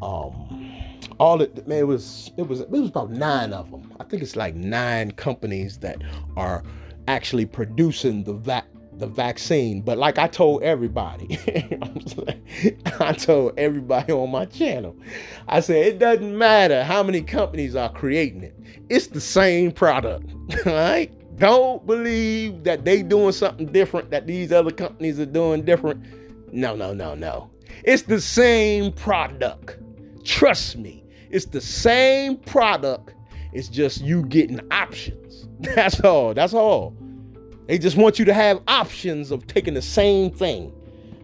um, 0.03 0.75
all 1.19 1.41
it 1.41 1.67
man 1.67 1.79
it 1.79 1.87
was 1.87 2.31
it 2.37 2.49
was 2.49 2.61
it 2.61 2.71
was 2.71 2.89
about 2.89 3.11
nine 3.11 3.53
of 3.53 3.71
them. 3.71 3.93
I 4.01 4.05
think 4.05 4.23
it's 4.23 4.37
like 4.37 4.55
nine 4.55 5.13
companies 5.13 5.79
that 5.79 6.03
are 6.37 6.63
actually 7.09 7.47
producing 7.47 8.25
the 8.25 8.33
vac 8.35 8.67
the 8.99 9.07
vaccine. 9.07 9.81
But 9.83 9.99
like 9.99 10.19
I 10.19 10.27
told 10.27 10.63
everybody, 10.63 11.39
I 13.01 13.13
told 13.13 13.59
everybody 13.59 14.13
on 14.13 14.31
my 14.31 14.45
channel, 14.47 14.97
I 15.49 15.61
said 15.61 15.87
it 15.87 15.99
doesn't 15.99 16.37
matter 16.37 16.85
how 16.85 17.03
many 17.03 17.23
companies 17.23 17.77
are 17.77 17.91
creating 17.91 18.43
it. 18.43 18.55
It's 18.89 19.09
the 19.09 19.21
same 19.21 19.73
product. 19.73 20.33
All 20.67 20.73
right? 20.73 21.13
Don't 21.39 21.85
believe 21.85 22.63
that 22.65 22.85
they 22.85 23.03
doing 23.03 23.33
something 23.33 23.67
different 23.67 24.11
that 24.11 24.27
these 24.27 24.53
other 24.53 24.71
companies 24.71 25.19
are 25.19 25.27
doing 25.27 25.65
different. 25.65 26.05
No, 26.53 26.77
no, 26.77 26.95
no, 26.95 27.15
no. 27.15 27.51
It's 27.83 28.03
the 28.03 28.21
same 28.21 28.93
product. 28.93 29.79
Trust 30.25 30.77
me. 30.77 31.04
It's 31.35 31.47
the 31.47 31.61
same 31.61 32.37
product. 32.37 33.13
It's 33.53 33.67
just 33.67 34.01
you 34.03 34.25
getting 34.27 34.61
options. 34.71 35.49
That's 35.75 35.99
all. 35.99 36.33
That's 36.33 36.55
all. 36.55 36.97
They 37.67 37.77
just 37.77 37.97
want 37.97 38.21
you 38.21 38.25
to 38.27 38.33
have 38.33 38.63
options 38.69 39.33
of 39.33 39.45
taking 39.49 39.75
the 39.75 39.83
same 39.83 40.31
thing. 40.31 40.73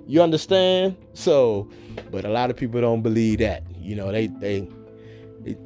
You 0.09 0.20
understand? 0.20 0.96
So, 1.12 1.70
but 2.11 2.25
a 2.25 2.29
lot 2.29 2.51
of 2.51 2.57
people 2.57 2.81
don't 2.81 3.03
believe 3.03 3.38
that. 3.38 3.62
You 3.79 3.94
know, 3.94 4.11
they 4.11 4.27
they 4.27 4.66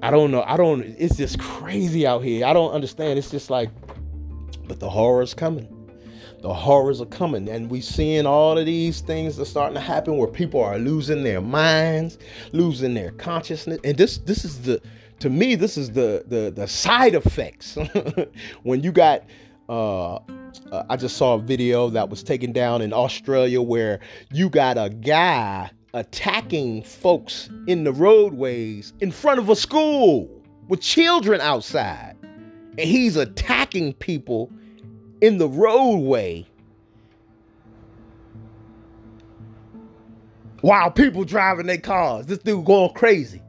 I 0.03 0.11
don't 0.11 0.31
know. 0.31 0.43
I 0.43 0.59
don't 0.59 0.83
it's 0.83 1.17
just 1.17 1.41
crazy 1.41 2.07
out 2.07 2.23
here. 2.23 2.45
I 2.45 2.53
don't 2.53 2.73
understand. 2.73 3.19
It's 3.19 3.31
just 3.31 3.49
like 3.49 3.71
but 4.69 4.79
the 4.79 4.91
horror's 4.91 5.33
coming 5.33 5.74
the 6.45 6.53
horrors 6.53 7.01
are 7.01 7.07
coming. 7.07 7.49
And 7.49 7.71
we 7.71 7.81
seeing 7.81 8.27
all 8.27 8.59
of 8.59 8.67
these 8.67 9.01
things 9.01 9.41
are 9.41 9.47
starting 9.47 9.75
to 9.77 9.81
happen 9.81 10.19
where 10.19 10.29
people 10.29 10.63
are 10.63 10.79
losing 10.79 11.25
their 11.25 11.41
minds 11.41 12.19
losing 12.53 12.93
their 12.93 13.13
consciousness. 13.13 13.79
And 13.83 13.97
this 13.97 14.19
this 14.19 14.45
is 14.45 14.61
the 14.61 14.83
to 15.21 15.31
me 15.31 15.55
this 15.55 15.79
is 15.79 15.93
the 15.93 16.23
the, 16.27 16.53
the 16.55 16.69
side 16.69 17.15
effects. 17.15 17.79
When 18.63 18.83
you 18.83 18.93
got 18.93 19.25
uh, 19.71 20.17
uh, 20.17 20.21
I 20.91 20.97
just 20.97 21.17
saw 21.17 21.35
a 21.35 21.39
video 21.39 21.89
that 21.89 22.11
was 22.11 22.23
taken 22.23 22.53
down 22.53 22.83
in 22.83 22.93
Australia 22.93 23.63
where 23.63 24.01
you 24.31 24.51
got 24.51 24.77
a 24.77 24.91
guy 24.91 25.71
attacking 25.95 26.83
folks 26.83 27.49
in 27.67 27.85
the 27.85 27.93
roadways 27.93 28.93
in 29.01 29.11
front 29.11 29.39
of 29.41 29.49
a 29.49 29.57
school 29.57 30.29
with 30.69 30.83
children 30.83 31.41
outside. 31.41 32.17
And 32.23 32.81
he's 32.81 33.17
attacking 33.17 33.95
people 33.95 34.53
in 35.25 35.39
the 35.39 35.49
roadway 35.49 36.47
while 40.61 40.91
people 40.91 41.25
driving 41.25 41.67
their 41.67 41.79
cars. 41.79 42.27
This 42.27 42.39
dude 42.39 42.67
going 42.67 42.93
crazy. 42.93 43.41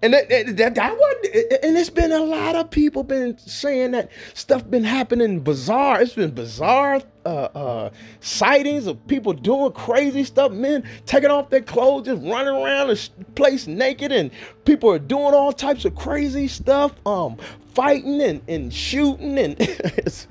And 0.00 0.14
that, 0.14 0.28
that, 0.30 0.74
that, 0.76 0.96
wasn't, 0.96 1.64
and 1.64 1.76
it's 1.76 1.90
been 1.90 2.12
a 2.12 2.20
lot 2.20 2.54
of 2.54 2.70
people 2.70 3.02
been 3.02 3.36
saying 3.36 3.90
that 3.90 4.10
stuff 4.32 4.68
been 4.70 4.84
happening 4.84 5.40
bizarre. 5.40 6.00
It's 6.00 6.14
been 6.14 6.30
bizarre 6.30 7.02
uh, 7.26 7.28
uh, 7.28 7.90
sightings 8.20 8.86
of 8.86 9.04
people 9.08 9.32
doing 9.32 9.72
crazy 9.72 10.24
stuff, 10.24 10.52
men 10.52 10.88
taking 11.04 11.30
off 11.30 11.50
their 11.50 11.60
clothes, 11.60 12.06
just 12.06 12.22
running 12.22 12.54
around 12.54 12.88
the 12.88 13.10
place 13.34 13.66
naked, 13.66 14.12
and 14.12 14.30
people 14.64 14.88
are 14.90 15.00
doing 15.00 15.34
all 15.34 15.52
types 15.52 15.84
of 15.84 15.96
crazy 15.96 16.46
stuff, 16.46 16.94
um, 17.04 17.36
fighting 17.74 18.22
and, 18.22 18.40
and 18.48 18.72
shooting, 18.72 19.36
and, 19.36 19.58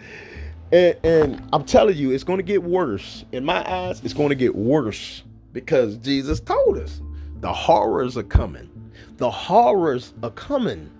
and 0.71 0.97
and 1.03 1.49
I'm 1.53 1.63
telling 1.63 1.97
you, 1.97 2.11
it's 2.11 2.23
going 2.23 2.37
to 2.37 2.43
get 2.43 2.63
worse. 2.63 3.25
In 3.31 3.45
my 3.45 3.69
eyes, 3.69 4.01
it's 4.03 4.13
going 4.13 4.29
to 4.29 4.35
get 4.35 4.55
worse 4.55 5.23
because 5.53 5.97
Jesus 5.97 6.39
told 6.39 6.77
us 6.77 7.01
the 7.41 7.53
horrors 7.53 8.17
are 8.17 8.23
coming. 8.23 8.69
The 9.17 9.31
horrors 9.31 10.13
are 10.23 10.31
coming 10.31 10.91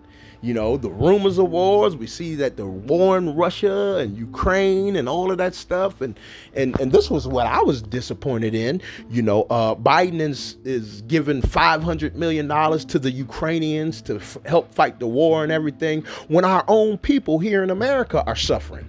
you 0.41 0.53
know, 0.53 0.77
the 0.77 0.89
rumors 0.89 1.37
of 1.39 1.49
wars. 1.49 1.95
We 1.95 2.07
see 2.07 2.35
that 2.35 2.57
the 2.57 2.65
war 2.65 3.17
in 3.17 3.35
Russia 3.35 3.97
and 3.97 4.15
Ukraine 4.17 4.95
and 4.95 5.09
all 5.09 5.31
of 5.31 5.37
that 5.39 5.55
stuff. 5.55 6.01
And 6.01 6.19
and 6.55 6.79
and 6.79 6.91
this 6.91 7.09
was 7.09 7.27
what 7.27 7.47
I 7.47 7.61
was 7.61 7.81
disappointed 7.81 8.53
in. 8.53 8.81
You 9.09 9.21
know, 9.21 9.43
uh, 9.43 9.75
Biden 9.75 10.19
is 10.19 10.57
is 10.63 11.01
giving 11.03 11.41
five 11.41 11.81
hundred 11.81 12.15
million 12.15 12.47
dollars 12.47 12.85
to 12.85 12.99
the 12.99 13.11
Ukrainians 13.11 14.01
to 14.03 14.17
f- 14.17 14.37
help 14.45 14.71
fight 14.71 14.99
the 14.99 15.07
war 15.07 15.43
and 15.43 15.51
everything, 15.51 16.03
when 16.27 16.45
our 16.45 16.63
own 16.67 16.97
people 16.97 17.39
here 17.39 17.63
in 17.63 17.69
America 17.69 18.23
are 18.27 18.35
suffering. 18.35 18.87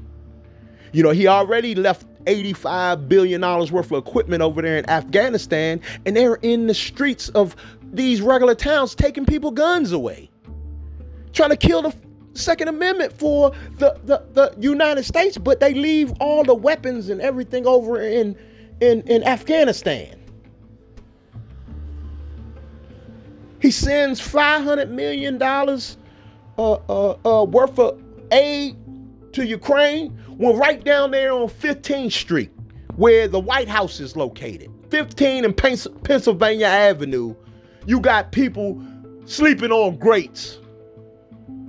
You 0.92 1.03
know, 1.03 1.11
he 1.11 1.27
already 1.27 1.74
left 1.74 2.07
$85 2.24 3.09
billion 3.09 3.40
worth 3.40 3.72
of 3.72 3.92
equipment 3.92 4.42
over 4.42 4.62
there 4.62 4.79
in 4.79 4.88
Afghanistan, 4.88 5.81
and 6.07 6.16
they're 6.16 6.37
in 6.37 6.66
the 6.66 6.74
streets 6.74 7.29
of 7.31 7.57
these 7.92 8.20
regular 8.20 8.55
towns 8.55 8.94
taking 8.94 9.24
people 9.24 9.51
guns 9.51 9.92
away 9.92 10.31
trying 11.33 11.51
to 11.51 11.57
kill 11.57 11.83
the 11.83 11.94
Second 12.35 12.68
Amendment 12.68 13.12
for 13.18 13.53
the, 13.79 13.98
the, 14.05 14.24
the 14.33 14.55
United 14.61 15.05
States, 15.05 15.38
but 15.38 15.61
they 15.61 15.72
leave 15.74 16.12
all 16.20 16.42
the 16.44 16.55
weapons 16.55 17.09
and 17.09 17.20
everything 17.20 17.66
over 17.66 18.01
in, 18.01 18.37
in, 18.81 19.03
in 19.03 19.22
Afghanistan. 19.24 20.18
He 23.61 23.70
sends 23.70 24.20
$500 24.20 24.90
million 24.90 25.40
uh, 25.42 25.79
uh, 26.59 27.16
uh, 27.24 27.44
worth 27.44 27.79
of 27.79 28.01
aid 28.31 28.77
to 29.33 29.46
Ukraine. 29.46 30.17
Well, 30.38 30.55
right 30.55 30.85
down 30.85 31.11
there 31.11 31.33
on 31.33 31.48
15th 31.48 32.12
Street, 32.12 32.53
where 32.94 33.27
the 33.27 33.40
White 33.40 33.66
House 33.66 33.98
is 33.98 34.14
located, 34.14 34.70
15 34.88 35.44
and 35.44 35.57
Pennsylvania 35.57 36.66
Avenue, 36.66 37.35
you 37.87 37.98
got 37.98 38.31
people 38.31 38.81
sleeping 39.24 39.72
on 39.72 39.96
grates 39.98 40.61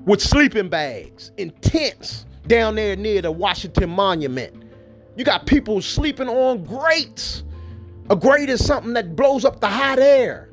with 0.05 0.21
sleeping 0.21 0.69
bags 0.69 1.31
in 1.37 1.49
tents 1.61 2.27
down 2.45 2.75
there 2.75 2.95
near 2.95 3.23
the 3.23 3.31
Washington 3.31 3.89
Monument. 3.89 4.53
You 5.15 5.25
got 5.25 5.47
people 5.47 5.81
sleeping 5.81 6.27
on 6.29 6.63
grates. 6.63 7.43
A 8.11 8.15
grate 8.15 8.49
is 8.49 8.63
something 8.63 8.93
that 8.93 9.15
blows 9.15 9.45
up 9.45 9.61
the 9.61 9.67
hot 9.67 9.97
air. 9.97 10.51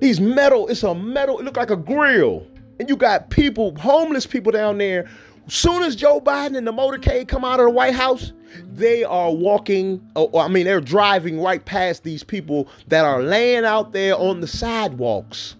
These 0.00 0.20
metal, 0.20 0.68
it's 0.68 0.84
a 0.84 0.94
metal, 0.94 1.38
it 1.38 1.44
look 1.44 1.58
like 1.58 1.70
a 1.70 1.76
grill. 1.76 2.46
And 2.80 2.88
you 2.88 2.96
got 2.96 3.28
people, 3.28 3.76
homeless 3.76 4.24
people 4.24 4.52
down 4.52 4.78
there. 4.78 5.10
Soon 5.48 5.82
as 5.82 5.96
Joe 5.96 6.20
Biden 6.20 6.56
and 6.56 6.66
the 6.66 6.72
motorcade 6.72 7.28
come 7.28 7.44
out 7.44 7.60
of 7.60 7.66
the 7.66 7.70
White 7.70 7.94
House, 7.94 8.32
they 8.72 9.04
are 9.04 9.32
walking, 9.32 10.06
or 10.14 10.42
I 10.42 10.48
mean, 10.48 10.64
they're 10.64 10.80
driving 10.80 11.40
right 11.40 11.64
past 11.64 12.04
these 12.04 12.22
people 12.22 12.68
that 12.88 13.04
are 13.04 13.22
laying 13.22 13.64
out 13.64 13.92
there 13.92 14.16
on 14.16 14.40
the 14.40 14.46
sidewalks 14.46 15.56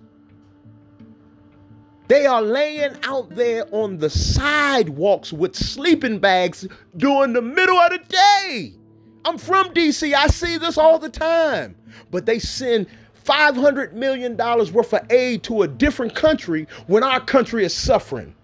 they 2.08 2.24
are 2.24 2.40
laying 2.40 2.96
out 3.02 3.28
there 3.34 3.66
on 3.70 3.98
the 3.98 4.08
sidewalks 4.08 5.30
with 5.30 5.54
sleeping 5.54 6.18
bags 6.18 6.66
during 6.96 7.34
the 7.34 7.42
middle 7.42 7.76
of 7.76 7.90
the 7.92 7.98
day. 8.08 8.72
I'm 9.26 9.36
from 9.36 9.74
DC. 9.74 10.14
I 10.14 10.26
see 10.28 10.56
this 10.56 10.78
all 10.78 10.98
the 10.98 11.10
time. 11.10 11.76
But 12.10 12.24
they 12.24 12.38
send 12.38 12.86
$500 13.24 13.92
million 13.92 14.38
worth 14.38 14.94
of 14.94 15.12
aid 15.12 15.42
to 15.44 15.62
a 15.62 15.68
different 15.68 16.14
country 16.14 16.66
when 16.86 17.04
our 17.04 17.20
country 17.20 17.62
is 17.62 17.74
suffering, 17.74 18.34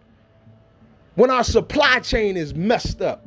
when 1.14 1.31
our 1.31 1.44
supply 1.44 2.00
chain 2.00 2.37
is 2.37 2.55
messed 2.55 3.00
up. 3.00 3.27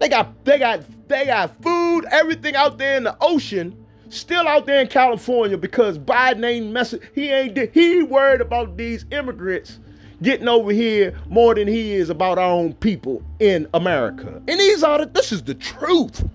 They 0.00 0.08
got, 0.08 0.44
they 0.44 0.58
got, 0.58 0.82
they 1.08 1.26
got 1.26 1.60
food, 1.62 2.04
everything 2.10 2.54
out 2.54 2.78
there 2.78 2.96
in 2.96 3.04
the 3.04 3.16
ocean 3.20 3.84
still 4.10 4.46
out 4.48 4.66
there 4.66 4.80
in 4.80 4.88
California 4.88 5.56
because 5.56 5.98
Biden 5.98 6.44
ain't 6.44 6.70
messing. 6.70 7.00
He 7.14 7.30
ain't 7.30 7.58
he 7.74 8.02
worried 8.02 8.40
about 8.40 8.76
these 8.76 9.04
immigrants 9.10 9.80
getting 10.22 10.48
over 10.48 10.72
here 10.72 11.18
more 11.28 11.54
than 11.54 11.68
he 11.68 11.94
is 11.94 12.10
about 12.10 12.38
our 12.38 12.50
own 12.50 12.72
people 12.74 13.22
in 13.38 13.68
America. 13.74 14.42
And 14.48 14.60
these 14.60 14.82
are 14.82 14.98
the, 14.98 15.06
this 15.06 15.32
is 15.32 15.42
the 15.42 15.54
truth. 15.54 16.28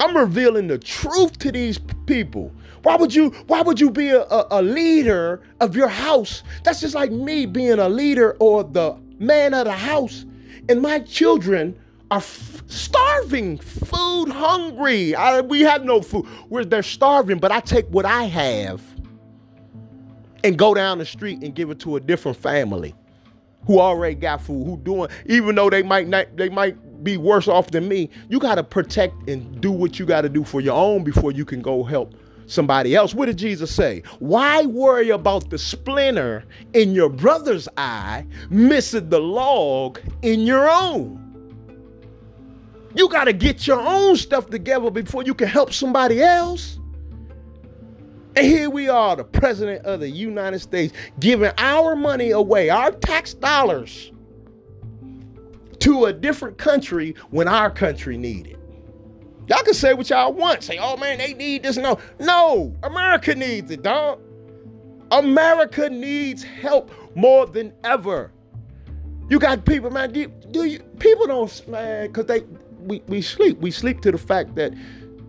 I'm 0.00 0.16
revealing 0.16 0.68
the 0.68 0.78
truth 0.78 1.38
to 1.40 1.52
these 1.52 1.78
people. 2.06 2.52
Why 2.82 2.96
would 2.96 3.14
you 3.14 3.30
why 3.46 3.62
would 3.62 3.80
you 3.80 3.90
be 3.90 4.10
a, 4.10 4.24
a, 4.50 4.62
leader 4.62 5.42
of 5.60 5.76
your 5.76 5.88
house? 5.88 6.42
That's 6.64 6.80
just 6.80 6.94
like 6.94 7.10
me 7.10 7.46
being 7.46 7.78
a 7.78 7.88
leader 7.88 8.36
or 8.40 8.64
the 8.64 8.96
man 9.18 9.54
of 9.54 9.64
the 9.64 9.72
house 9.72 10.24
and 10.68 10.82
my 10.82 11.00
children 11.00 11.78
are 12.10 12.18
f- 12.18 12.62
starving, 12.66 13.58
food 13.58 14.28
hungry. 14.28 15.14
I, 15.14 15.40
we 15.40 15.60
have 15.62 15.84
no 15.84 16.02
food. 16.02 16.26
We're, 16.48 16.64
they're 16.64 16.82
starving, 16.82 17.38
but 17.38 17.50
I 17.50 17.60
take 17.60 17.86
what 17.88 18.04
I 18.04 18.24
have 18.24 18.82
and 20.44 20.58
go 20.58 20.74
down 20.74 20.98
the 20.98 21.06
street 21.06 21.42
and 21.42 21.54
give 21.54 21.70
it 21.70 21.80
to 21.80 21.96
a 21.96 22.00
different 22.00 22.36
family 22.36 22.94
who 23.66 23.80
already 23.80 24.14
got 24.14 24.42
food, 24.42 24.64
who 24.64 24.76
doing, 24.78 25.08
even 25.26 25.54
though 25.54 25.68
they 25.68 25.82
might 25.82 26.06
not, 26.08 26.36
they 26.36 26.48
might 26.48 27.02
be 27.02 27.16
worse 27.16 27.48
off 27.48 27.70
than 27.70 27.88
me. 27.88 28.10
You 28.28 28.38
got 28.38 28.56
to 28.56 28.64
protect 28.64 29.28
and 29.28 29.60
do 29.60 29.72
what 29.72 29.98
you 29.98 30.06
got 30.06 30.22
to 30.22 30.28
do 30.28 30.44
for 30.44 30.60
your 30.60 30.76
own 30.76 31.04
before 31.04 31.32
you 31.32 31.44
can 31.44 31.60
go 31.60 31.82
help 31.82 32.14
somebody 32.48 32.96
else. 32.96 33.14
What 33.14 33.26
did 33.26 33.36
Jesus 33.36 33.72
say? 33.72 34.02
Why 34.18 34.64
worry 34.64 35.10
about 35.10 35.50
the 35.50 35.58
splinter 35.58 36.44
in 36.72 36.94
your 36.94 37.08
brother's 37.08 37.68
eye, 37.76 38.26
missing 38.50 39.08
the 39.08 39.20
log 39.20 40.00
in 40.22 40.40
your 40.40 40.68
own? 40.68 41.24
You 42.94 43.08
got 43.08 43.24
to 43.24 43.32
get 43.32 43.66
your 43.66 43.80
own 43.80 44.16
stuff 44.16 44.50
together 44.50 44.90
before 44.90 45.22
you 45.22 45.34
can 45.34 45.46
help 45.46 45.72
somebody 45.72 46.22
else. 46.22 46.80
And 48.34 48.46
here 48.46 48.70
we 48.70 48.88
are, 48.88 49.14
the 49.14 49.24
president 49.24 49.84
of 49.84 50.00
the 50.00 50.08
United 50.08 50.60
States, 50.60 50.94
giving 51.20 51.50
our 51.58 51.94
money 51.94 52.30
away, 52.30 52.70
our 52.70 52.92
tax 52.92 53.34
dollars, 53.34 54.10
to 55.80 56.06
a 56.06 56.12
different 56.12 56.58
country 56.58 57.14
when 57.30 57.46
our 57.46 57.70
country 57.70 58.16
needs 58.16 58.50
it. 58.50 58.57
Y'all 59.48 59.62
can 59.62 59.74
say 59.74 59.94
what 59.94 60.10
y'all 60.10 60.32
want. 60.32 60.62
Say, 60.62 60.78
oh 60.78 60.96
man, 60.96 61.18
they 61.18 61.34
need 61.34 61.62
this. 61.62 61.76
No, 61.76 61.98
no, 62.20 62.74
America 62.82 63.34
needs 63.34 63.70
it, 63.70 63.82
dog. 63.82 64.20
America 65.10 65.88
needs 65.88 66.42
help 66.42 66.90
more 67.16 67.46
than 67.46 67.72
ever. 67.82 68.30
You 69.30 69.38
got 69.38 69.64
people, 69.64 69.90
man. 69.90 70.12
Do, 70.12 70.26
do 70.50 70.64
you 70.64 70.80
people 70.98 71.26
don't 71.26 71.68
man, 71.68 72.12
cause 72.12 72.26
they 72.26 72.44
we, 72.80 73.02
we 73.08 73.22
sleep. 73.22 73.58
We 73.58 73.70
sleep 73.70 74.00
to 74.02 74.12
the 74.12 74.18
fact 74.18 74.54
that 74.56 74.72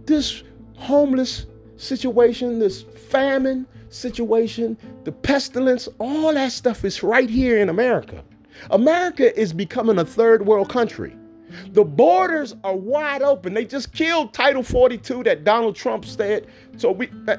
this 0.06 0.44
homeless 0.78 1.46
situation, 1.78 2.60
this 2.60 2.84
famine 2.84 3.66
situation, 3.90 4.78
the 5.06 5.12
pestilence, 5.12 5.88
all 5.98 6.34
that 6.34 6.52
stuff 6.52 6.84
is 6.84 7.04
right 7.04 7.30
here 7.30 7.58
in 7.58 7.70
America. 7.70 8.24
America 8.72 9.38
is 9.40 9.54
becoming 9.54 9.98
a 9.98 10.06
third 10.06 10.46
world 10.46 10.70
country. 10.70 11.16
The 11.72 11.84
borders 11.84 12.56
are 12.64 12.76
wide 12.76 13.22
open. 13.22 13.54
They 13.54 13.66
just 13.66 13.94
killed 13.94 14.34
Title 14.34 14.64
42 14.64 15.24
that 15.24 15.44
Donald 15.44 15.76
Trump 15.76 16.06
said. 16.06 16.48
So 16.78 16.92
we 16.92 17.08
uh, 17.28 17.38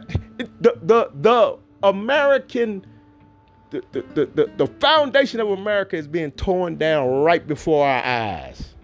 the 0.61 0.79
the 0.83 1.11
the 1.15 1.59
American 1.83 2.85
the, 3.71 3.83
the, 3.93 4.27
the, 4.35 4.51
the 4.57 4.67
foundation 4.81 5.39
of 5.39 5.49
America 5.51 5.97
is 5.97 6.09
being 6.09 6.33
torn 6.33 6.77
down 6.77 7.09
right 7.23 7.47
before 7.47 7.87
our 7.87 8.03
eyes. 8.03 8.75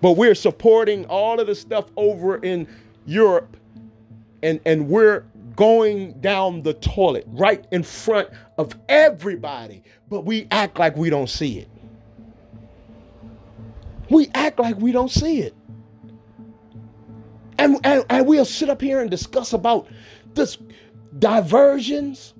But 0.00 0.12
we're 0.12 0.34
supporting 0.34 1.04
all 1.06 1.38
of 1.40 1.46
the 1.46 1.54
stuff 1.54 1.90
over 1.96 2.38
in 2.38 2.66
Europe 3.04 3.58
and, 4.42 4.60
and 4.64 4.88
we're 4.88 5.24
going 5.56 6.12
down 6.20 6.62
the 6.62 6.74
toilet 6.74 7.24
right 7.28 7.66
in 7.72 7.82
front 7.82 8.28
of 8.58 8.74
everybody, 8.88 9.82
but 10.08 10.24
we 10.24 10.46
act 10.50 10.78
like 10.78 10.96
we 10.96 11.10
don't 11.10 11.28
see 11.28 11.58
it. 11.58 11.68
We 14.10 14.28
act 14.34 14.58
like 14.58 14.76
we 14.76 14.92
don't 14.92 15.10
see 15.10 15.40
it. 15.40 15.54
And, 17.58 17.78
and, 17.84 18.04
and 18.08 18.26
we'll 18.26 18.44
sit 18.44 18.68
up 18.68 18.80
here 18.80 19.00
and 19.00 19.10
discuss 19.10 19.52
about 19.52 19.88
this 20.34 20.58
diversions 21.18 22.34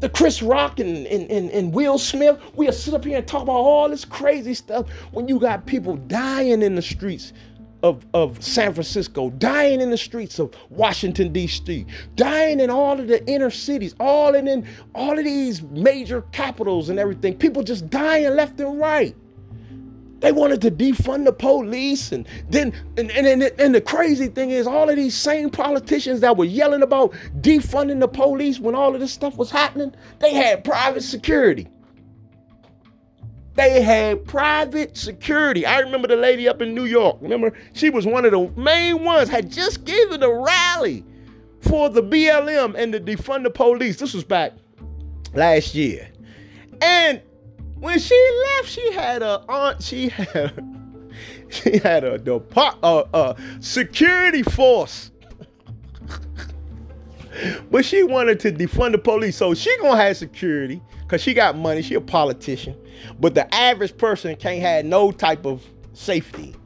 the 0.00 0.08
Chris 0.08 0.42
Rock 0.42 0.80
and, 0.80 1.06
and, 1.06 1.30
and, 1.30 1.50
and 1.50 1.72
Will 1.72 1.98
Smith, 1.98 2.40
we'll 2.54 2.72
sit 2.72 2.94
up 2.94 3.04
here 3.04 3.18
and 3.18 3.26
talk 3.26 3.42
about 3.42 3.52
all 3.52 3.88
this 3.88 4.04
crazy 4.04 4.54
stuff 4.54 4.90
when 5.12 5.28
you 5.28 5.38
got 5.38 5.66
people 5.66 5.96
dying 5.96 6.62
in 6.62 6.74
the 6.74 6.82
streets 6.82 7.32
of, 7.82 8.04
of 8.14 8.42
San 8.42 8.72
Francisco, 8.72 9.30
dying 9.30 9.80
in 9.80 9.90
the 9.90 9.96
streets 9.96 10.38
of 10.38 10.54
Washington, 10.70 11.32
D.C., 11.32 11.86
dying 12.16 12.60
in 12.60 12.70
all 12.70 12.98
of 12.98 13.08
the 13.08 13.24
inner 13.26 13.50
cities, 13.50 13.94
all 14.00 14.34
in, 14.34 14.48
in 14.48 14.66
all 14.94 15.18
of 15.18 15.24
these 15.24 15.62
major 15.62 16.22
capitals 16.32 16.88
and 16.88 16.98
everything. 16.98 17.36
People 17.36 17.62
just 17.62 17.90
dying 17.90 18.34
left 18.34 18.58
and 18.60 18.78
right. 18.78 19.14
They 20.24 20.32
wanted 20.32 20.62
to 20.62 20.70
defund 20.70 21.26
the 21.26 21.34
police, 21.34 22.10
and 22.10 22.26
then 22.48 22.72
and, 22.96 23.10
and, 23.10 23.26
and, 23.26 23.42
and 23.60 23.74
the 23.74 23.80
crazy 23.82 24.28
thing 24.28 24.52
is, 24.52 24.66
all 24.66 24.88
of 24.88 24.96
these 24.96 25.14
same 25.14 25.50
politicians 25.50 26.20
that 26.20 26.38
were 26.38 26.46
yelling 26.46 26.80
about 26.80 27.12
defunding 27.42 28.00
the 28.00 28.08
police 28.08 28.58
when 28.58 28.74
all 28.74 28.94
of 28.94 29.02
this 29.02 29.12
stuff 29.12 29.36
was 29.36 29.50
happening, 29.50 29.94
they 30.20 30.32
had 30.32 30.64
private 30.64 31.02
security. 31.02 31.68
They 33.56 33.82
had 33.82 34.24
private 34.24 34.96
security. 34.96 35.66
I 35.66 35.80
remember 35.80 36.08
the 36.08 36.16
lady 36.16 36.48
up 36.48 36.62
in 36.62 36.74
New 36.74 36.86
York. 36.86 37.18
Remember, 37.20 37.52
she 37.74 37.90
was 37.90 38.06
one 38.06 38.24
of 38.24 38.30
the 38.30 38.50
main 38.58 39.04
ones, 39.04 39.28
had 39.28 39.52
just 39.52 39.84
given 39.84 40.22
a 40.22 40.32
rally 40.32 41.04
for 41.60 41.90
the 41.90 42.02
BLM 42.02 42.74
and 42.76 42.94
the 42.94 42.98
defund 42.98 43.42
the 43.42 43.50
police. 43.50 43.98
This 43.98 44.14
was 44.14 44.24
back 44.24 44.54
last 45.34 45.74
year. 45.74 46.08
And 46.80 47.20
when 47.84 47.98
she 47.98 48.30
left, 48.56 48.68
she 48.68 48.92
had 48.92 49.22
a 49.22 49.42
aunt, 49.46 49.82
she 49.82 50.08
had 50.08 50.64
she 51.50 51.76
had 51.76 52.02
a 52.02 52.16
depart 52.16 52.78
a, 52.82 53.04
a 53.12 53.36
security 53.60 54.42
force. 54.42 55.10
but 57.70 57.84
she 57.84 58.02
wanted 58.02 58.40
to 58.40 58.50
defund 58.52 58.92
the 58.92 58.98
police. 58.98 59.36
So 59.36 59.52
she 59.52 59.76
gonna 59.82 59.98
have 59.98 60.16
security 60.16 60.80
because 61.02 61.20
she 61.20 61.34
got 61.34 61.58
money. 61.58 61.82
She 61.82 61.94
a 61.94 62.00
politician. 62.00 62.74
But 63.20 63.34
the 63.34 63.54
average 63.54 63.96
person 63.98 64.34
can't 64.36 64.62
have 64.62 64.86
no 64.86 65.12
type 65.12 65.44
of 65.44 65.62
safety, 65.92 66.56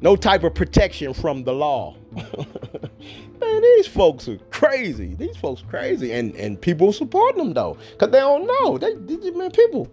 no 0.00 0.14
type 0.14 0.44
of 0.44 0.54
protection 0.54 1.12
from 1.12 1.42
the 1.42 1.52
law. 1.52 1.96
man, 2.12 3.62
these 3.62 3.88
folks 3.88 4.28
are 4.28 4.38
crazy. 4.50 5.16
These 5.16 5.36
folks 5.38 5.64
crazy, 5.68 6.12
and 6.12 6.36
and 6.36 6.60
people 6.60 6.92
support 6.92 7.36
them 7.36 7.52
though, 7.52 7.76
cause 7.98 8.10
they 8.10 8.20
don't 8.20 8.46
know. 8.46 8.78
They, 8.78 8.94
they 8.94 9.30
man, 9.32 9.50
people 9.50 9.90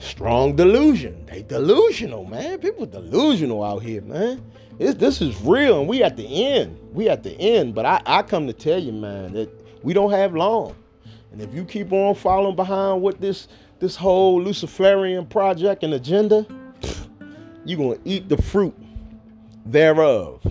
strong 0.00 0.56
delusion. 0.56 1.26
They 1.26 1.42
delusional, 1.42 2.24
man. 2.24 2.58
People 2.58 2.86
delusional 2.86 3.62
out 3.62 3.82
here, 3.82 4.02
man. 4.02 4.44
It's, 4.78 4.98
this 4.98 5.20
is 5.20 5.40
real, 5.42 5.80
and 5.80 5.88
we 5.88 6.02
at 6.02 6.16
the 6.16 6.46
end. 6.46 6.78
We 6.92 7.08
at 7.08 7.22
the 7.22 7.32
end. 7.32 7.74
But 7.74 7.86
I, 7.86 8.02
I 8.06 8.22
come 8.22 8.46
to 8.46 8.52
tell 8.52 8.78
you, 8.78 8.92
man, 8.92 9.32
that 9.34 9.48
we 9.82 9.92
don't 9.92 10.10
have 10.10 10.34
long. 10.34 10.74
And 11.32 11.40
if 11.40 11.54
you 11.54 11.64
keep 11.64 11.92
on 11.92 12.14
following 12.14 12.56
behind 12.56 13.02
with 13.02 13.20
this 13.20 13.48
this 13.80 13.96
whole 13.96 14.40
Luciferian 14.40 15.26
project 15.26 15.82
and 15.82 15.94
agenda, 15.94 16.46
you're 17.64 17.78
gonna 17.78 18.00
eat 18.04 18.28
the 18.28 18.40
fruit 18.40 18.74
thereof 19.66 20.42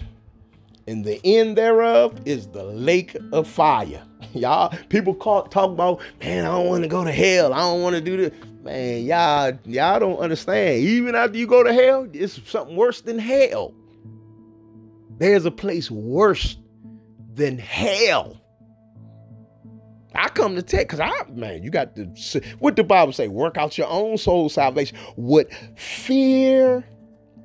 and 0.87 1.05
the 1.05 1.19
end 1.23 1.57
thereof 1.57 2.19
is 2.25 2.47
the 2.47 2.63
lake 2.63 3.15
of 3.31 3.47
fire. 3.47 4.03
Y'all, 4.33 4.75
people 4.89 5.13
call, 5.13 5.43
talk 5.43 5.69
about, 5.69 6.01
man, 6.21 6.45
I 6.45 6.49
don't 6.49 6.67
want 6.67 6.83
to 6.83 6.89
go 6.89 7.03
to 7.03 7.11
hell. 7.11 7.53
I 7.53 7.59
don't 7.59 7.81
want 7.81 7.95
to 7.95 8.01
do 8.01 8.17
this. 8.17 8.31
Man, 8.63 9.03
y'all, 9.03 9.59
y'all 9.65 9.99
don't 9.99 10.19
understand. 10.19 10.79
Even 10.79 11.15
after 11.15 11.37
you 11.37 11.45
go 11.45 11.63
to 11.63 11.73
hell, 11.73 12.07
it's 12.13 12.41
something 12.49 12.77
worse 12.77 13.01
than 13.01 13.19
hell. 13.19 13.73
There's 15.17 15.45
a 15.45 15.51
place 15.51 15.91
worse 15.91 16.55
than 17.33 17.57
hell. 17.57 18.39
I 20.15 20.29
come 20.29 20.55
to 20.55 20.61
tell, 20.61 20.85
cause 20.85 21.01
I, 21.01 21.11
man, 21.31 21.63
you 21.63 21.71
got 21.71 21.95
to, 21.97 22.05
what 22.59 22.77
the 22.77 22.85
Bible 22.85 23.11
say, 23.11 23.27
work 23.27 23.57
out 23.57 23.77
your 23.77 23.87
own 23.87 24.17
soul 24.17 24.47
salvation 24.47 24.97
with 25.17 25.51
fear 25.75 26.85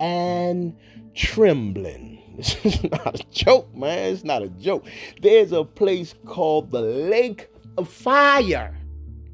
and 0.01 0.77
trembling. 1.15 2.15
This 2.39 2.65
is 2.65 2.85
not 2.85 3.19
a 3.19 3.25
joke, 3.33 3.75
man. 3.75 4.13
It's 4.13 4.23
not 4.23 4.45
a 4.45 4.49
joke. 4.51 4.87
There's 5.21 5.51
a 5.51 5.65
place 5.65 6.15
called 6.25 6.71
the 6.71 6.81
Lake 6.81 7.51
of 7.77 7.89
Fire 7.89 8.78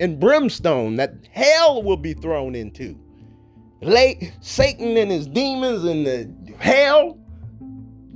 and 0.01 0.19
Brimstone 0.19 0.97
that 0.97 1.15
hell 1.31 1.83
will 1.83 1.97
be 1.97 2.15
thrown 2.15 2.55
into. 2.55 2.99
Lake 3.81 4.33
Satan 4.41 4.97
and 4.97 5.11
his 5.11 5.27
demons 5.27 5.85
and 5.85 6.07
the 6.07 6.55
hell. 6.59 7.19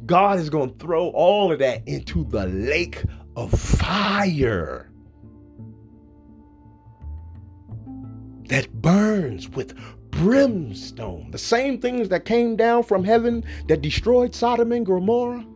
God 0.07 0.39
is 0.39 0.49
going 0.49 0.73
to 0.73 0.79
throw 0.79 1.09
all 1.11 1.53
of 1.53 1.59
that 1.59 1.87
into 1.87 2.25
the 2.25 2.47
lake 2.47 3.03
of 3.37 3.53
fire 3.53 4.91
that 8.49 8.73
burns 8.81 9.49
with 9.51 9.79
brimstone, 10.11 11.31
the 11.31 11.39
same 11.39 11.81
things 11.81 12.09
that 12.09 12.25
came 12.25 12.57
down 12.57 12.83
from 12.83 13.05
heaven 13.05 13.45
that 13.69 13.83
destroyed 13.83 14.35
Sodom 14.35 14.73
and 14.73 14.87
Gomorrah. 14.87 15.47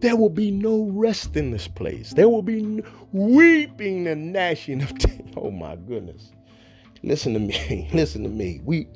There 0.00 0.16
will 0.16 0.30
be 0.30 0.50
no 0.50 0.84
rest 0.92 1.36
in 1.36 1.50
this 1.50 1.68
place. 1.68 2.12
There 2.14 2.28
will 2.28 2.42
be 2.42 2.82
weeping 3.12 4.06
and 4.06 4.32
gnashing 4.32 4.82
of 4.82 4.98
teeth. 4.98 5.16
Oh 5.36 5.50
my 5.50 5.76
goodness. 5.76 6.32
Listen 7.04 7.32
to 7.34 7.38
me. 7.38 7.88
Listen 7.94 8.24
to 8.24 8.28
me. 8.28 8.60
We 8.64 8.88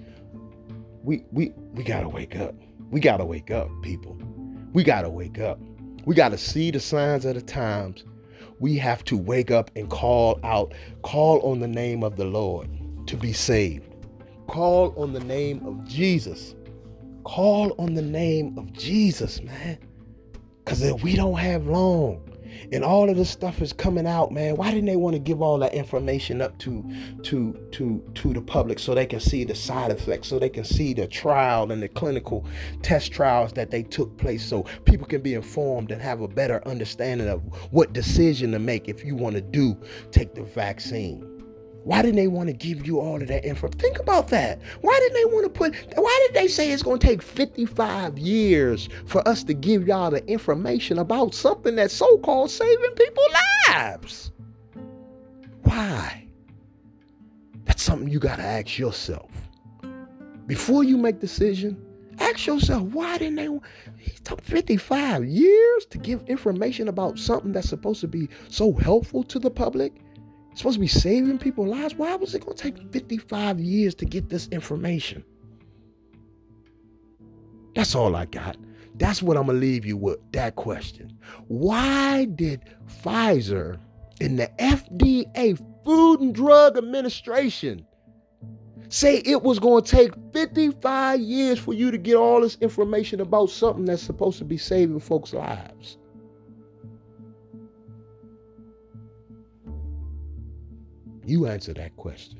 we 1.04 1.24
we 1.30 1.52
we 1.74 1.84
got 1.84 2.00
to 2.00 2.08
wake 2.08 2.36
up. 2.36 2.54
We 2.90 3.00
got 3.00 3.18
to 3.18 3.24
wake 3.24 3.50
up, 3.50 3.68
people. 3.82 4.18
We 4.72 4.82
got 4.82 5.02
to 5.02 5.10
wake 5.10 5.38
up. 5.38 5.58
We 6.04 6.14
got 6.14 6.30
to 6.30 6.38
see 6.38 6.70
the 6.70 6.80
signs 6.80 7.24
of 7.24 7.34
the 7.34 7.40
times. 7.42 8.04
We 8.58 8.76
have 8.78 9.04
to 9.04 9.16
wake 9.16 9.50
up 9.50 9.70
and 9.76 9.88
call 9.88 10.40
out, 10.44 10.74
call 11.02 11.40
on 11.42 11.60
the 11.60 11.68
name 11.68 12.02
of 12.02 12.16
the 12.16 12.24
Lord 12.24 12.68
to 13.06 13.16
be 13.16 13.32
saved. 13.32 13.88
Call 14.48 14.94
on 15.00 15.12
the 15.12 15.20
name 15.20 15.64
of 15.66 15.86
Jesus. 15.86 16.54
Call 17.24 17.74
on 17.78 17.94
the 17.94 18.02
name 18.02 18.58
of 18.58 18.72
Jesus, 18.72 19.40
man. 19.42 19.78
Because 20.64 20.82
we 21.02 21.14
don't 21.14 21.38
have 21.38 21.66
long 21.66 22.34
and 22.72 22.84
all 22.84 23.08
of 23.08 23.16
this 23.16 23.30
stuff 23.30 23.60
is 23.62 23.72
coming 23.72 24.06
out, 24.06 24.32
man, 24.32 24.56
why 24.56 24.70
didn't 24.70 24.86
they 24.86 24.96
want 24.96 25.14
to 25.14 25.20
give 25.20 25.42
all 25.42 25.58
that 25.58 25.74
information 25.74 26.40
up 26.40 26.58
to 26.58 26.84
to 27.22 27.52
to 27.72 28.02
to 28.14 28.32
the 28.32 28.40
public 28.40 28.78
so 28.78 28.94
they 28.94 29.06
can 29.06 29.20
see 29.20 29.44
the 29.44 29.54
side 29.54 29.90
effects, 29.90 30.28
so 30.28 30.38
they 30.38 30.48
can 30.48 30.64
see 30.64 30.94
the 30.94 31.06
trial 31.06 31.70
and 31.70 31.82
the 31.82 31.88
clinical 31.88 32.46
test 32.82 33.12
trials 33.12 33.52
that 33.52 33.70
they 33.70 33.82
took 33.82 34.16
place 34.16 34.44
so 34.44 34.62
people 34.84 35.06
can 35.06 35.20
be 35.20 35.34
informed 35.34 35.90
and 35.90 36.00
have 36.00 36.20
a 36.20 36.28
better 36.28 36.66
understanding 36.66 37.28
of 37.28 37.44
what 37.72 37.92
decision 37.92 38.52
to 38.52 38.58
make 38.58 38.88
if 38.88 39.04
you 39.04 39.14
want 39.14 39.34
to 39.34 39.42
do 39.42 39.76
take 40.10 40.34
the 40.34 40.42
vaccine. 40.42 41.33
Why 41.84 42.00
didn't 42.00 42.16
they 42.16 42.28
want 42.28 42.48
to 42.48 42.54
give 42.54 42.86
you 42.86 42.98
all 42.98 43.20
of 43.20 43.28
that 43.28 43.44
info? 43.44 43.68
Think 43.68 43.98
about 43.98 44.28
that. 44.28 44.58
Why 44.80 44.98
didn't 45.00 45.14
they 45.14 45.24
want 45.26 45.44
to 45.44 45.50
put, 45.50 45.74
why 45.96 46.26
did 46.26 46.34
they 46.34 46.48
say 46.48 46.72
it's 46.72 46.82
going 46.82 46.98
to 46.98 47.06
take 47.06 47.20
55 47.20 48.18
years 48.18 48.88
for 49.04 49.26
us 49.28 49.44
to 49.44 49.54
give 49.54 49.86
y'all 49.86 50.10
the 50.10 50.26
information 50.26 50.98
about 50.98 51.34
something 51.34 51.76
that's 51.76 51.94
so 51.94 52.16
called 52.18 52.50
saving 52.50 52.92
people's 52.92 53.34
lives? 53.68 54.32
Why? 55.62 56.26
That's 57.66 57.82
something 57.82 58.08
you 58.08 58.18
got 58.18 58.36
to 58.36 58.44
ask 58.44 58.78
yourself. 58.78 59.30
Before 60.46 60.84
you 60.84 60.96
make 60.96 61.20
decision, 61.20 61.82
ask 62.18 62.46
yourself, 62.46 62.82
why 62.94 63.18
didn't 63.18 63.36
they, 63.36 63.48
it 64.04 64.24
took 64.24 64.40
55 64.40 65.26
years 65.26 65.86
to 65.86 65.98
give 65.98 66.22
information 66.28 66.88
about 66.88 67.18
something 67.18 67.52
that's 67.52 67.68
supposed 67.68 68.00
to 68.00 68.08
be 68.08 68.30
so 68.48 68.72
helpful 68.72 69.22
to 69.24 69.38
the 69.38 69.50
public? 69.50 69.92
Supposed 70.54 70.74
to 70.74 70.80
be 70.80 70.86
saving 70.86 71.38
people's 71.38 71.68
lives. 71.68 71.94
Why 71.94 72.14
was 72.16 72.34
it 72.34 72.44
going 72.44 72.56
to 72.56 72.62
take 72.62 72.92
55 72.92 73.60
years 73.60 73.94
to 73.96 74.04
get 74.04 74.28
this 74.28 74.48
information? 74.48 75.24
That's 77.74 77.94
all 77.94 78.14
I 78.14 78.26
got. 78.26 78.56
That's 78.96 79.22
what 79.22 79.36
I'm 79.36 79.46
going 79.46 79.60
to 79.60 79.66
leave 79.66 79.84
you 79.84 79.96
with 79.96 80.18
that 80.32 80.54
question. 80.54 81.18
Why 81.48 82.26
did 82.26 82.62
Pfizer 82.86 83.78
and 84.20 84.38
the 84.38 84.48
FDA, 84.60 85.58
Food 85.84 86.20
and 86.20 86.34
Drug 86.34 86.78
Administration, 86.78 87.84
say 88.88 89.16
it 89.16 89.42
was 89.42 89.58
going 89.58 89.82
to 89.82 89.90
take 89.90 90.12
55 90.32 91.18
years 91.18 91.58
for 91.58 91.74
you 91.74 91.90
to 91.90 91.98
get 91.98 92.14
all 92.14 92.40
this 92.40 92.56
information 92.60 93.20
about 93.20 93.50
something 93.50 93.84
that's 93.84 94.02
supposed 94.02 94.38
to 94.38 94.44
be 94.44 94.56
saving 94.56 95.00
folks' 95.00 95.32
lives? 95.32 95.98
You 101.26 101.46
answer 101.46 101.72
that 101.74 101.96
question. 101.96 102.38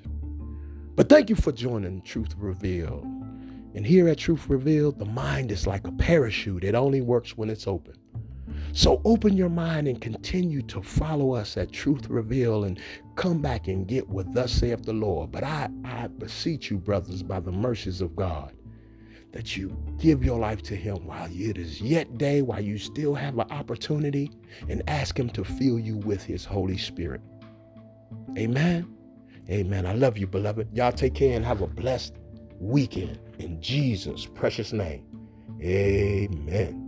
But 0.95 1.09
thank 1.09 1.31
you 1.31 1.37
for 1.37 1.53
joining 1.53 2.03
Truth 2.03 2.35
Revealed. 2.39 3.05
And 3.75 3.85
here 3.85 4.09
at 4.09 4.19
Truth 4.19 4.49
Revealed, 4.49 4.99
the 4.99 5.07
mind 5.07 5.51
is 5.51 5.67
like 5.67 5.87
a 5.87 5.93
parachute, 5.93 6.65
it 6.65 6.75
only 6.75 7.01
works 7.01 7.37
when 7.37 7.51
it's 7.51 7.67
open. 7.67 7.95
So 8.73 9.01
open 9.05 9.37
your 9.37 9.49
mind 9.49 9.89
and 9.89 10.01
continue 10.01 10.61
to 10.63 10.83
follow 10.83 11.33
us 11.33 11.57
at 11.57 11.73
Truth 11.73 12.09
Revealed 12.09 12.67
and 12.67 12.81
come 13.17 13.41
back 13.41 13.69
and 13.69 13.87
get 13.87 14.09
what 14.09 14.33
thus 14.35 14.53
saith 14.53 14.83
the 14.85 14.93
Lord. 14.93 15.33
But 15.33 15.45
I, 15.45 15.69
I 15.85 16.09
beseech 16.09 16.71
you, 16.71 16.79
brothers, 16.79 17.23
by 17.23 17.41
the 17.41 17.53
mercies 17.53 18.01
of 18.01 18.15
God, 18.15 18.53
that 19.33 19.57
you 19.57 19.77
give 19.99 20.25
your 20.25 20.39
life 20.39 20.63
to 20.65 20.77
Him 20.77 21.07
while 21.07 21.29
it 21.31 21.57
is 21.57 21.81
yet 21.81 22.19
day, 22.19 22.43
while 22.43 22.61
you 22.61 22.79
still 22.79 23.15
have 23.15 23.39
an 23.39 23.51
opportunity, 23.51 24.31
and 24.69 24.83
ask 24.89 25.19
Him 25.19 25.31
to 25.31 25.45
fill 25.45 25.79
you 25.79 25.97
with 25.99 26.25
His 26.25 26.45
Holy 26.45 26.77
Spirit. 26.79 27.21
Amen. 28.39 28.89
Amen. 29.51 29.87
I 29.87 29.95
love 29.95 30.19
you, 30.19 30.27
beloved. 30.27 30.69
Y'all 30.73 30.93
take 30.93 31.15
care 31.15 31.37
and 31.37 31.45
have 31.45 31.61
a 31.63 31.67
blessed 31.67 32.15
weekend 32.61 33.19
in 33.39 33.61
Jesus' 33.61 34.27
precious 34.27 34.73
name. 34.73 35.05
Amen. 35.63 36.84